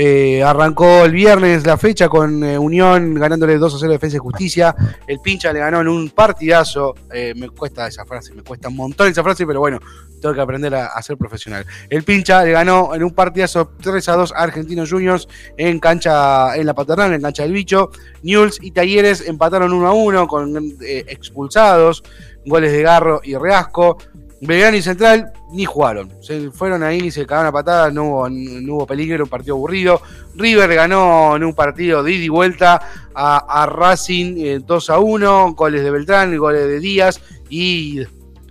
[0.01, 4.19] Eh, arrancó el viernes la fecha con eh, Unión ganándole 2 a 0 Defensa y
[4.19, 4.73] Justicia.
[5.05, 6.95] El pincha le ganó en un partidazo.
[7.13, 9.77] eh, me cuesta esa frase, me cuesta un montón esa frase, pero bueno,
[10.21, 11.65] tengo que aprender a, ser profesional.
[11.89, 15.27] El pincha le ganó en un partidazo 3 a 2 a Argentinos Juniors
[15.57, 17.91] en cancha, en la paternal, en cancha del bicho.
[18.23, 22.03] Newell's y Talleres empataron 1 a 1 con eh, expulsados,
[22.45, 23.97] goles de Garro y Reasco.
[24.41, 26.11] Belgrano y Central ni jugaron.
[26.21, 30.01] Se fueron ahí, se cagaron a patadas, no hubo, no hubo peligro, un partido aburrido.
[30.35, 32.81] River ganó en un partido de ida y vuelta
[33.13, 38.01] a, Racing eh, 2 a 1, goles de Beltrán, goles de Díaz y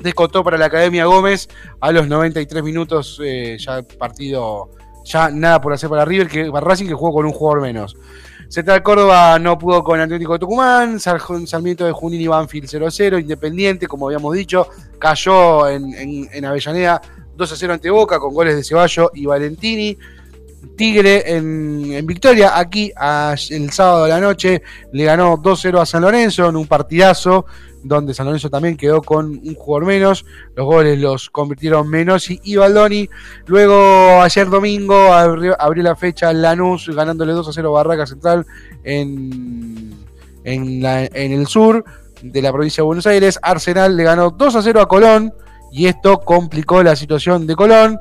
[0.03, 1.49] descontó para la Academia Gómez
[1.81, 4.71] a los 93 minutos, eh, ya partido,
[5.05, 7.97] ya nada por hacer para River, que para Racing que jugó con un jugador menos.
[8.49, 13.87] Central Córdoba no pudo con Atlético de Tucumán, Sarmiento de Junín y Banfield 0-0, Independiente,
[13.87, 14.69] como habíamos dicho,
[14.99, 17.01] cayó en, en- en Avellaneda
[17.37, 19.97] 2-0 ante Boca con goles de Ceballo y Valentini.
[20.77, 22.93] Tigre en, en victoria, aquí
[23.51, 27.47] el sábado de la noche le ganó 2-0 a San Lorenzo en un partidazo
[27.85, 30.25] donde San Lorenzo también quedó con un jugador menos.
[30.57, 33.09] Los goles los convirtieron Menosi y Baldoni.
[33.47, 38.47] Luego, ayer domingo, abrió, abrió la fecha Lanús ganándole 2 a 0 Barraca Central
[38.85, 39.95] en,
[40.45, 41.85] en, la- en el sur
[42.23, 43.39] de la provincia de Buenos Aires.
[43.43, 45.33] Arsenal le ganó 2 a 0 a Colón
[45.73, 47.99] y esto complicó la situación de Colón.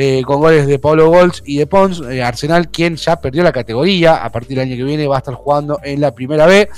[0.00, 3.50] eh, con goles de Pablo Golds y de Pons, eh, Arsenal, quien ya perdió la
[3.50, 6.68] categoría, a partir del año que viene va a estar jugando en la primera B.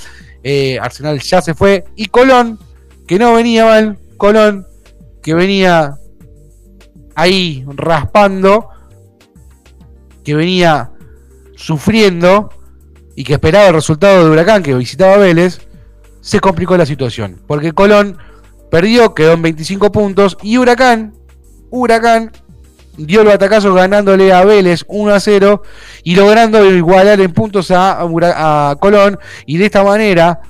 [0.43, 1.85] Eh, Arsenal ya se fue.
[1.95, 2.59] Y Colón,
[3.07, 4.65] que no venía mal, Colón,
[5.21, 5.95] que venía
[7.15, 8.69] ahí raspando,
[10.23, 10.91] que venía
[11.55, 12.49] sufriendo.
[13.15, 15.59] Y que esperaba el resultado de Huracán, que visitaba Vélez,
[16.21, 17.41] se complicó la situación.
[17.45, 18.17] Porque Colón
[18.71, 20.37] perdió, quedó en 25 puntos.
[20.41, 21.13] Y Huracán,
[21.69, 22.31] Huracán
[22.97, 25.63] dio el batacazo ganándole a Vélez 1 a 0
[26.03, 29.19] y logrando igualar en puntos a, a Colón.
[29.45, 30.41] Y de esta manera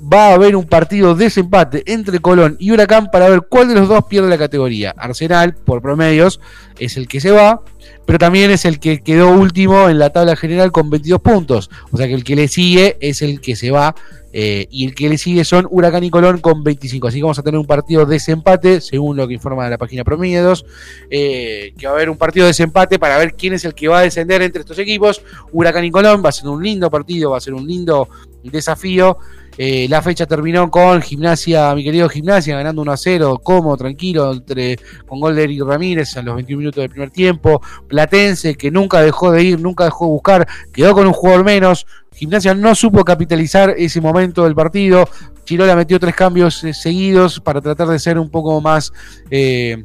[0.00, 3.74] va a haber un partido de desempate entre Colón y Huracán para ver cuál de
[3.74, 4.94] los dos pierde la categoría.
[4.96, 6.40] Arsenal, por promedios,
[6.78, 7.62] es el que se va,
[8.06, 11.70] pero también es el que quedó último en la tabla general con 22 puntos.
[11.90, 13.94] O sea que el que le sigue es el que se va
[14.32, 17.08] eh, y el que le sigue son Huracán y Colón con 25.
[17.08, 20.04] Así que vamos a tener un partido de desempate, según lo que informa la página
[20.04, 20.64] Promedios,
[21.10, 23.88] eh, que va a haber un partido de desempate para ver quién es el que
[23.88, 25.22] va a descender entre estos equipos.
[25.52, 28.08] Huracán y Colón va a ser un lindo partido, va a ser un lindo
[28.42, 29.18] desafío.
[29.62, 34.32] Eh, la fecha terminó con Gimnasia, mi querido Gimnasia, ganando 1 a 0, cómodo, tranquilo,
[34.32, 37.60] entre, con gol de Eric Ramírez en los 21 minutos del primer tiempo.
[37.86, 41.86] Platense, que nunca dejó de ir, nunca dejó de buscar, quedó con un jugador menos.
[42.14, 45.06] Gimnasia no supo capitalizar ese momento del partido.
[45.44, 48.94] Chirola metió tres cambios eh, seguidos para tratar de ser un poco más.
[49.30, 49.84] eh,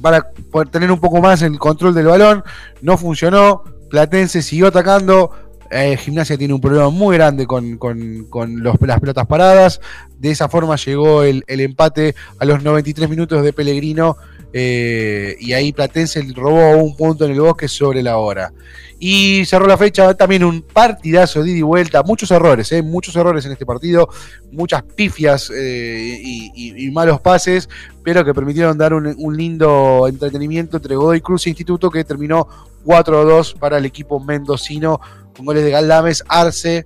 [0.00, 2.42] para poder tener un poco más el control del balón.
[2.80, 3.64] No funcionó.
[3.90, 5.49] Platense siguió atacando.
[5.70, 9.80] Eh, Gimnasia tiene un problema muy grande con, con- con las pelotas paradas.
[10.18, 14.16] De esa forma llegó el, el empate a los 93 minutos de Pellegrino.
[14.52, 18.52] eh, y ahí Platense robó un punto en el bosque sobre la hora.
[18.98, 22.02] Y cerró la fecha también un partidazo de ida y vuelta.
[22.02, 24.08] Muchos errores, eh, muchos errores en este partido.
[24.50, 27.68] Muchas pifias y malos pases,
[28.02, 32.46] pero que permitieron dar un, un lindo entretenimiento entre Godoy Cruz e Instituto que terminó
[32.84, 35.00] 4-2 para el equipo mendocino
[35.40, 36.84] con goles de Galdames, Arce,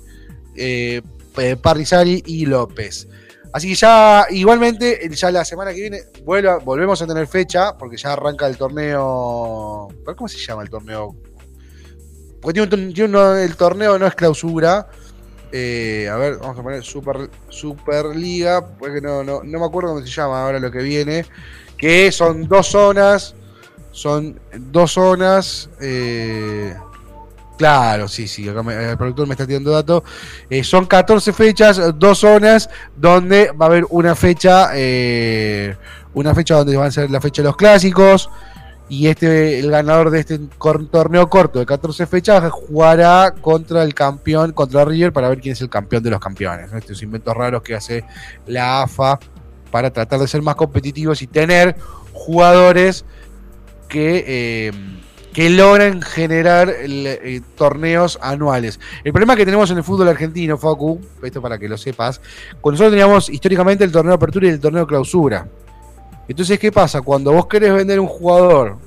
[0.54, 1.02] eh,
[1.38, 3.08] eh, Parrizali y López.
[3.52, 7.96] Así que ya igualmente, ya la semana que viene vuelva- volvemos a tener fecha, porque
[7.96, 9.88] ya arranca el torneo.
[10.16, 11.16] ¿Cómo se llama el torneo?
[12.40, 14.88] Porque el torneo no es clausura.
[15.50, 20.00] Eh, a ver, vamos a poner Super, Superliga, porque no, no, no me acuerdo cómo
[20.04, 21.24] se llama ahora lo que viene.
[21.76, 23.34] Que son dos zonas.
[23.92, 25.70] Son dos zonas.
[25.80, 26.74] eh,
[27.56, 30.02] claro, sí, sí, acá el productor me está tirando datos.
[30.50, 35.76] Eh, son 14 fechas, dos zonas, donde va a haber una fecha, eh,
[36.14, 38.30] una fecha donde van a ser la fecha de los clásicos.
[38.86, 40.38] Y este, el ganador de este
[40.90, 45.60] torneo corto de 14 fechas jugará contra el campeón, contra River, para ver quién es
[45.62, 46.70] el campeón de los campeones.
[46.72, 48.04] Estos inventos raros que hace
[48.46, 49.18] la AFA
[49.70, 51.76] para tratar de ser más competitivos y tener
[52.12, 53.04] jugadores
[53.88, 54.72] que, eh,
[55.34, 58.80] que logran generar eh, torneos anuales.
[59.02, 62.20] El problema que tenemos en el fútbol argentino, Facu, esto para que lo sepas,
[62.60, 65.46] cuando nosotros teníamos históricamente el torneo apertura y el torneo clausura.
[66.28, 67.02] Entonces, ¿qué pasa?
[67.02, 68.78] Cuando vos querés vender un jugador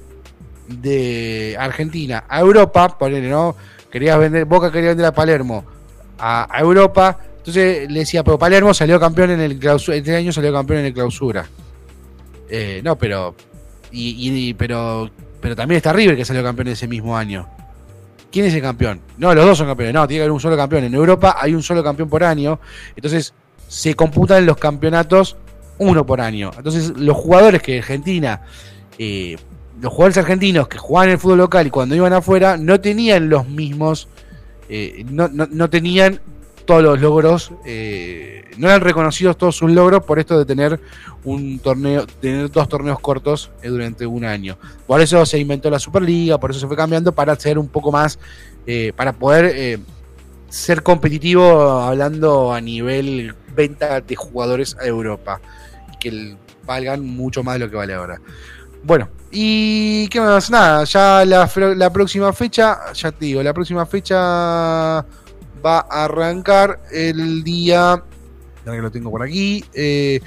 [0.68, 3.56] de Argentina a Europa, ponele, ¿no?
[3.92, 5.64] Querías vender, Boca quería vender a Palermo
[6.18, 10.32] a, a Europa, entonces le decía, pero Palermo salió campeón en el clausura, este año
[10.32, 11.46] salió campeón en el clausura.
[12.50, 13.36] Eh, no, pero.
[13.92, 15.10] Y, y- pero.
[15.42, 17.48] Pero también está River que salió campeón ese mismo año.
[18.32, 19.00] ¿Quién es el campeón?
[19.18, 19.94] No, los dos son campeones.
[19.94, 20.84] No, tiene que haber un solo campeón.
[20.84, 22.60] En Europa hay un solo campeón por año.
[22.96, 23.34] Entonces
[23.68, 25.38] se computan los campeonatos
[25.78, 26.52] uno por año.
[26.58, 28.42] Entonces los jugadores que Argentina,
[28.98, 29.38] eh,
[29.82, 33.30] los jugadores argentinos que jugaban en el fútbol local y cuando iban afuera, no tenían
[33.30, 34.08] los mismos,
[34.70, 36.20] eh, no, no- no tenían
[36.68, 40.80] todos los logros, eh, no eran reconocidos todos sus logros por esto de tener
[41.24, 44.58] un torneo, tener dos torneos cortos eh, durante un año.
[44.86, 47.92] Por eso se inventó la Superliga, por eso se fue cambiando para ser un poco
[47.92, 48.20] más,
[48.68, 49.80] eh, para poder
[50.50, 55.42] ser competitivo hablando a nivel venta de jugadores a Europa
[56.00, 58.22] que valgan mucho más de lo que vale ahora.
[58.84, 63.86] Bueno, y qué más, nada, ya la, la próxima fecha, ya te digo, la próxima
[63.86, 65.06] fecha
[65.68, 68.04] va a arrancar el día,
[68.64, 70.22] que lo tengo por aquí, eh,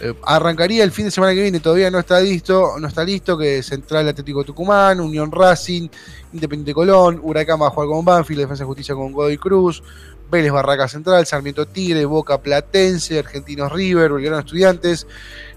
[0.00, 3.36] eh, arrancaría el fin de semana que viene, todavía no está listo, no está listo,
[3.36, 5.88] que Central Atlético Tucumán, Unión Racing,
[6.32, 9.82] Independiente Colón, Huracán va a jugar con Banfield, Defensa y Justicia con Godoy Cruz,
[10.30, 15.06] Vélez Barraca Central, Sarmiento Tigre, Boca Platense, Argentinos River, Belgrano Estudiantes,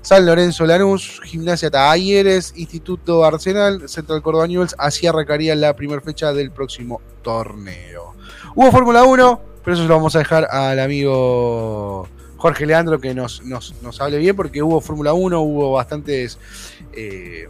[0.01, 6.33] San Lorenzo Lanús, Gimnasia Talleres, Instituto Arsenal, Central Córdoba Newells, así arrancaría la primera fecha
[6.33, 8.15] del próximo torneo.
[8.55, 13.43] Hubo Fórmula 1, pero eso lo vamos a dejar al amigo Jorge Leandro que nos,
[13.43, 16.37] nos, nos hable bien, porque hubo Fórmula 1, hubo bastantes.
[16.93, 17.47] eh,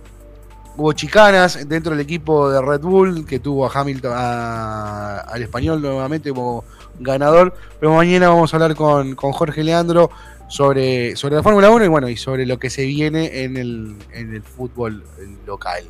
[0.77, 5.81] hubo chicanas dentro del equipo de Red Bull que tuvo a Hamilton, a- al español
[5.81, 6.63] nuevamente como
[6.99, 7.53] ganador.
[7.79, 10.09] Pero mañana vamos a hablar con, con Jorge Leandro
[10.47, 13.95] sobre, sobre la Fórmula 1 y bueno, y sobre lo que se viene en el,
[14.13, 15.03] en el fútbol
[15.45, 15.83] local.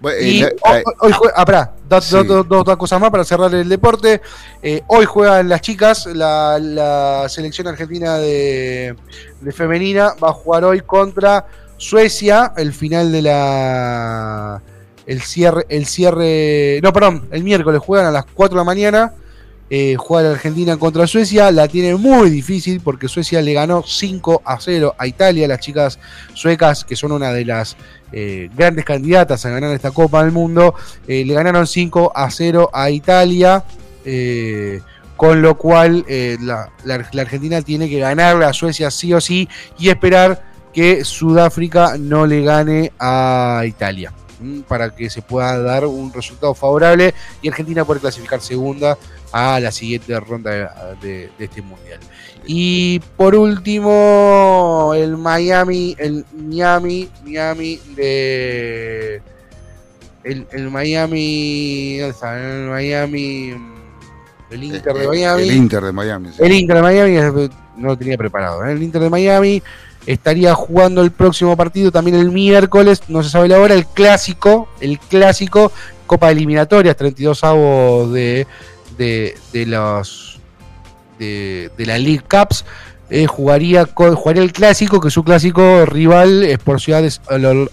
[0.00, 2.16] Bueno, eh, hoy, hoy jue- ah, pará, dos, Sí.
[2.16, 4.20] dos- dos- dos- dos cosas más para cerrar el deporte.
[4.62, 8.96] Eh, hoy juegan las chicas, la, la selección argentina de,
[9.40, 11.46] de femenina va a jugar hoy contra
[11.76, 14.62] Suecia, el final de la.
[15.06, 16.78] El cierre, el cierre.
[16.82, 19.12] No, perdón, el miércoles juegan a las 4 de la mañana.
[19.72, 24.42] Eh, juega la Argentina contra Suecia, la tiene muy difícil porque Suecia le ganó 5
[24.44, 26.00] a 0 a Italia, las chicas
[26.34, 27.76] suecas que son una de las
[28.10, 30.74] eh, grandes candidatas a ganar esta Copa del Mundo,
[31.06, 33.62] eh, le ganaron 5 a 0 a Italia,
[34.04, 34.80] eh,
[35.16, 39.48] con lo cual la, la- Argentina tiene que ganarle a Suecia sí o sí
[39.78, 40.42] y esperar
[40.72, 44.62] que Sudáfrica no le gane a Italia ¿m?
[44.66, 47.12] para que se pueda dar un resultado favorable
[47.42, 48.96] y Argentina puede clasificar segunda
[49.32, 52.00] a la siguiente ronda de, de- de este mundial.
[52.46, 59.22] Y por último, el Miami, el Miami, Miami de.
[60.24, 61.98] El, el Miami.
[61.98, 62.38] ¿Dónde está?
[62.38, 63.54] El Miami.
[64.50, 65.42] El Inter de eh, Miami.
[65.42, 66.28] El Inter de Miami.
[66.30, 66.34] sí.
[66.40, 68.64] El Inter de Miami, eh, no lo tenía preparado.
[68.64, 68.72] ¿eh?
[68.72, 69.62] El Inter de Miami
[70.06, 74.68] estaría jugando el próximo partido también el miércoles, no se sabe la hora, el clásico,
[74.80, 75.70] el clásico,
[76.06, 78.46] Copa Eliminatorias, 32 avos de,
[79.00, 80.38] de, de los
[81.18, 82.64] de, de la League Cups.
[83.08, 87.20] eh, jugaría, con- jugaría el clásico, que es su clásico rival es por ciudades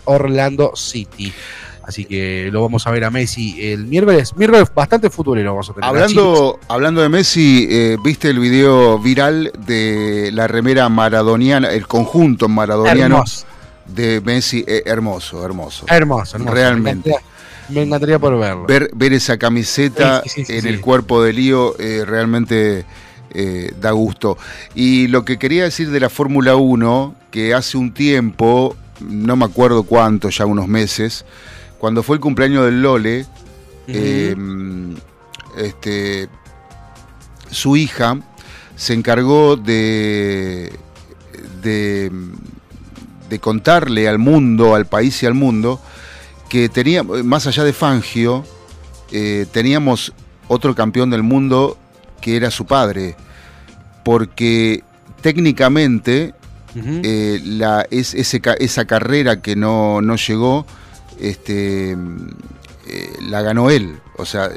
[0.05, 1.31] Orlando City.
[1.83, 4.35] Así que lo vamos a ver a Messi el miércoles.
[4.35, 5.87] Miércoles bastante futbolero vamos a tener.
[5.89, 12.49] Hablando, hablando de Messi, eh, ¿viste el video viral de la remera maradoniana, el conjunto
[12.49, 13.45] maradoniano hermoso,
[13.85, 14.65] de Messi?
[14.67, 15.85] Eh, hermoso, hermoso.
[15.87, 16.53] hermoso, hermoso.
[16.53, 17.13] Realmente.
[17.69, 18.65] Me encantaría por verlo.
[18.65, 22.85] Ver, ver esa camiseta Sí, sí, sí, en el cuerpo de Lío eh, realmente
[23.31, 24.37] eh, da gusto.
[24.73, 29.45] Y lo que quería decir de la Fórmula 1, que hace un tiempo, no me
[29.45, 31.25] acuerdo cuánto, ya unos meses,
[31.77, 33.25] cuando fue el cumpleaños del Lole,
[33.87, 34.35] eh,
[35.57, 36.29] este,
[37.51, 38.19] su hija
[38.75, 40.71] se encargó de,
[41.61, 42.11] de,
[43.29, 45.79] de contarle al mundo, al país y al mundo,
[46.49, 48.45] que tenía, más allá de Fangio,
[49.11, 50.13] eh, teníamos
[50.47, 51.77] otro campeón del mundo
[52.21, 53.15] que era su padre,
[54.03, 54.83] porque
[55.21, 56.33] técnicamente
[56.75, 60.65] eh, la, es, ese esa carrera que no, no llegó,
[61.19, 61.97] este, eh,
[63.21, 63.99] la ganó él.
[64.17, 64.49] O sea,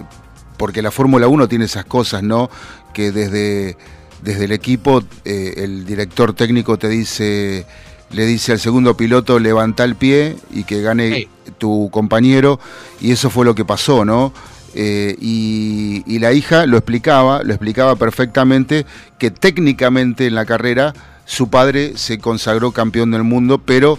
[0.57, 2.51] porque la Fórmula 1 tiene esas cosas, ¿no?
[2.93, 3.77] Que desde,
[4.23, 7.67] desde el equipo el director técnico te dice,
[8.13, 12.59] le dice al segundo piloto, levanta el pie y que gane tu compañero.
[13.01, 14.33] Y eso fue lo que pasó, ¿no?
[14.75, 18.87] Eh, y, y la hija lo explicaba, lo explicaba perfectamente,
[19.19, 20.95] que técnicamente en la carrera
[21.25, 23.99] su padre se consagró campeón del mundo, pero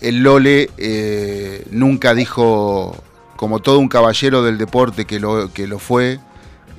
[0.00, 2.96] el Lole eh, nunca dijo,
[3.36, 6.20] como todo un caballero del deporte que lo, que lo fue,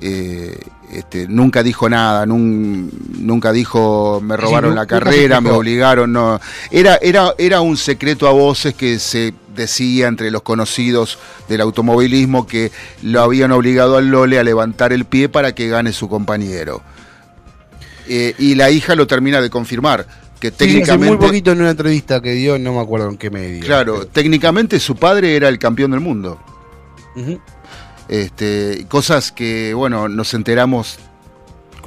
[0.02, 0.58] eh,
[0.92, 2.90] este, nunca dijo nada, nun-
[3.20, 6.40] nunca dijo me robaron la carrera, me obligaron, no.
[6.72, 11.20] Era, era, era un secreto a voces que se decía entre los conocidos
[11.50, 12.72] del automovilismo que
[13.04, 16.82] lo habían obligado al Lole a levantar el pie para que gane su compañero.
[18.08, 20.08] Eh, y la hija lo termina de confirmar,
[20.40, 21.26] que Sí, hace muy técnicamente...
[21.28, 23.64] poquito en una entrevista que dio, no me acuerdo en qué medio.
[23.66, 26.40] Claro, técnicamente su padre era el campeón del mundo.
[28.10, 30.98] Este, cosas que, bueno, nos enteramos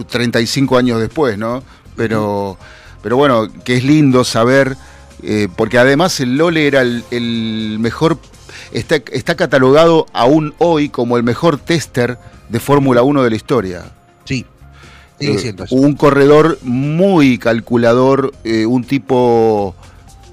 [0.08, 1.64] 35 años después, ¿no?
[1.96, 2.56] Pero,
[3.02, 4.76] pero bueno, que es lindo saber,
[5.24, 8.18] eh, porque además el Lole era el, el mejor,
[8.70, 12.18] está, está catalogado aún hoy como el mejor tester
[12.48, 13.92] de Fórmula 1 de la historia.
[14.24, 14.46] Sí.
[15.18, 19.74] Eh, un corredor muy calculador, eh, un tipo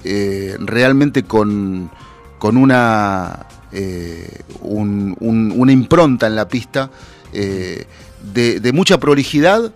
[0.04, 1.92] realmente con,
[2.40, 6.90] con una, eh, un- un- una impronta en la pista
[7.34, 7.86] eh,
[8.34, 9.72] de, de mucha prolijidad,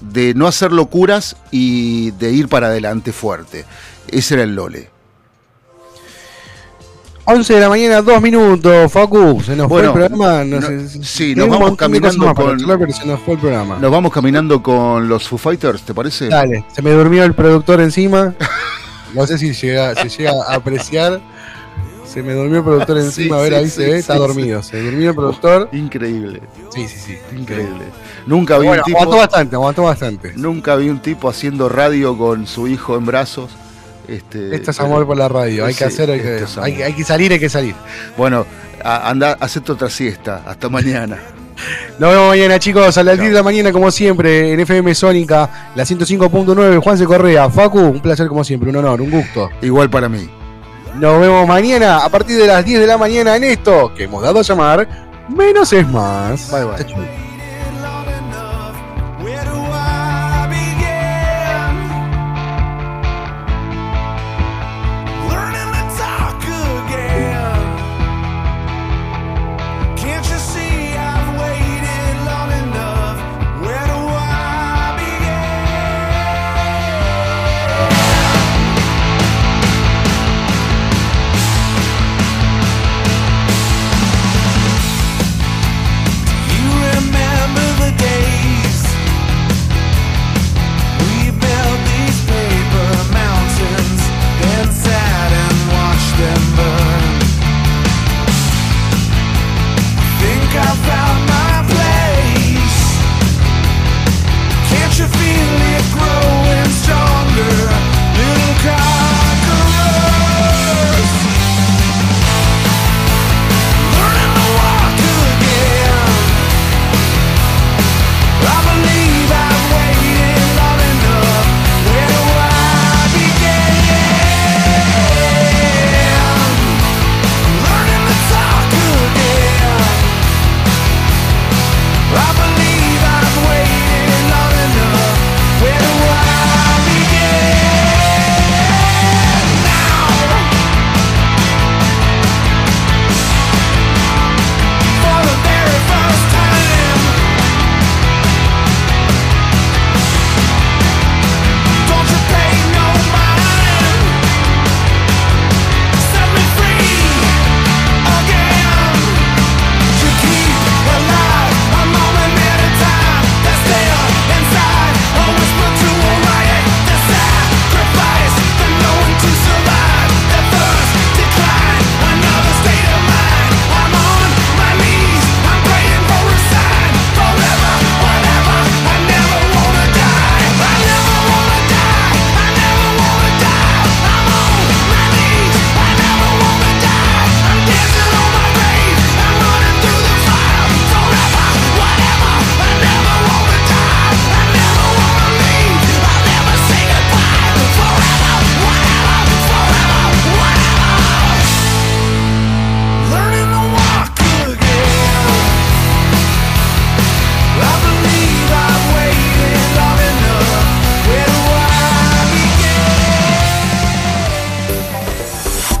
[0.00, 3.64] de no hacer locuras y de ir para adelante fuerte.
[4.08, 4.88] Ese era el Lole.
[7.26, 9.40] 11 de la mañana, 2 minutos, Facu.
[9.44, 10.42] Se nos Bueno, fue el programa.
[10.44, 13.76] No no- sé, sí, nos vamos caminando con- charlar, pero se nos fue el programa.
[13.78, 16.28] Nos vamos caminando con los Foo Fighters, ¿te parece?
[16.28, 18.34] Dale, se me durmió el productor encima.
[19.12, 21.20] No sé si llega, se llega a apreciar.
[22.12, 23.36] Se me durmió el productor Sí, encima.
[23.38, 24.62] a ver, sí, ahí sí, se ve, está sí, dormido.
[24.62, 25.68] Se durmió el productor.
[25.72, 26.40] Increíble,
[26.74, 27.18] Sí, sí, sí.
[27.36, 27.84] increíble.
[28.26, 28.98] Nunca vi Bueno, un tipo...
[28.98, 30.32] aguantó bastante, aguantó bastante.
[30.36, 33.50] Nunca vi un tipo haciendo radio con su hijo en brazos.
[34.08, 35.64] Este, Esto es amor por la radio.
[35.66, 37.74] Hay que Sí, hacer, hay que, hay, que salir, hay que salir.
[38.16, 38.44] Bueno,
[38.82, 40.42] a- anda, hacete otra siesta.
[40.46, 41.16] Hasta mañana.
[42.00, 43.22] Nos vemos mañana, chicos, a las Chao.
[43.22, 47.48] 10 de la mañana, como siempre, en FM Sónica, la 105.9, Juanse Correa.
[47.50, 49.48] Facu, un placer como siempre, un honor, un gusto.
[49.62, 50.28] Igual para mí.
[50.94, 54.22] Nos vemos mañana a partir de las 10 de la mañana en esto que hemos
[54.22, 54.88] dado a llamar
[55.28, 56.50] Menos es más.
[56.50, 57.29] Bye, bye.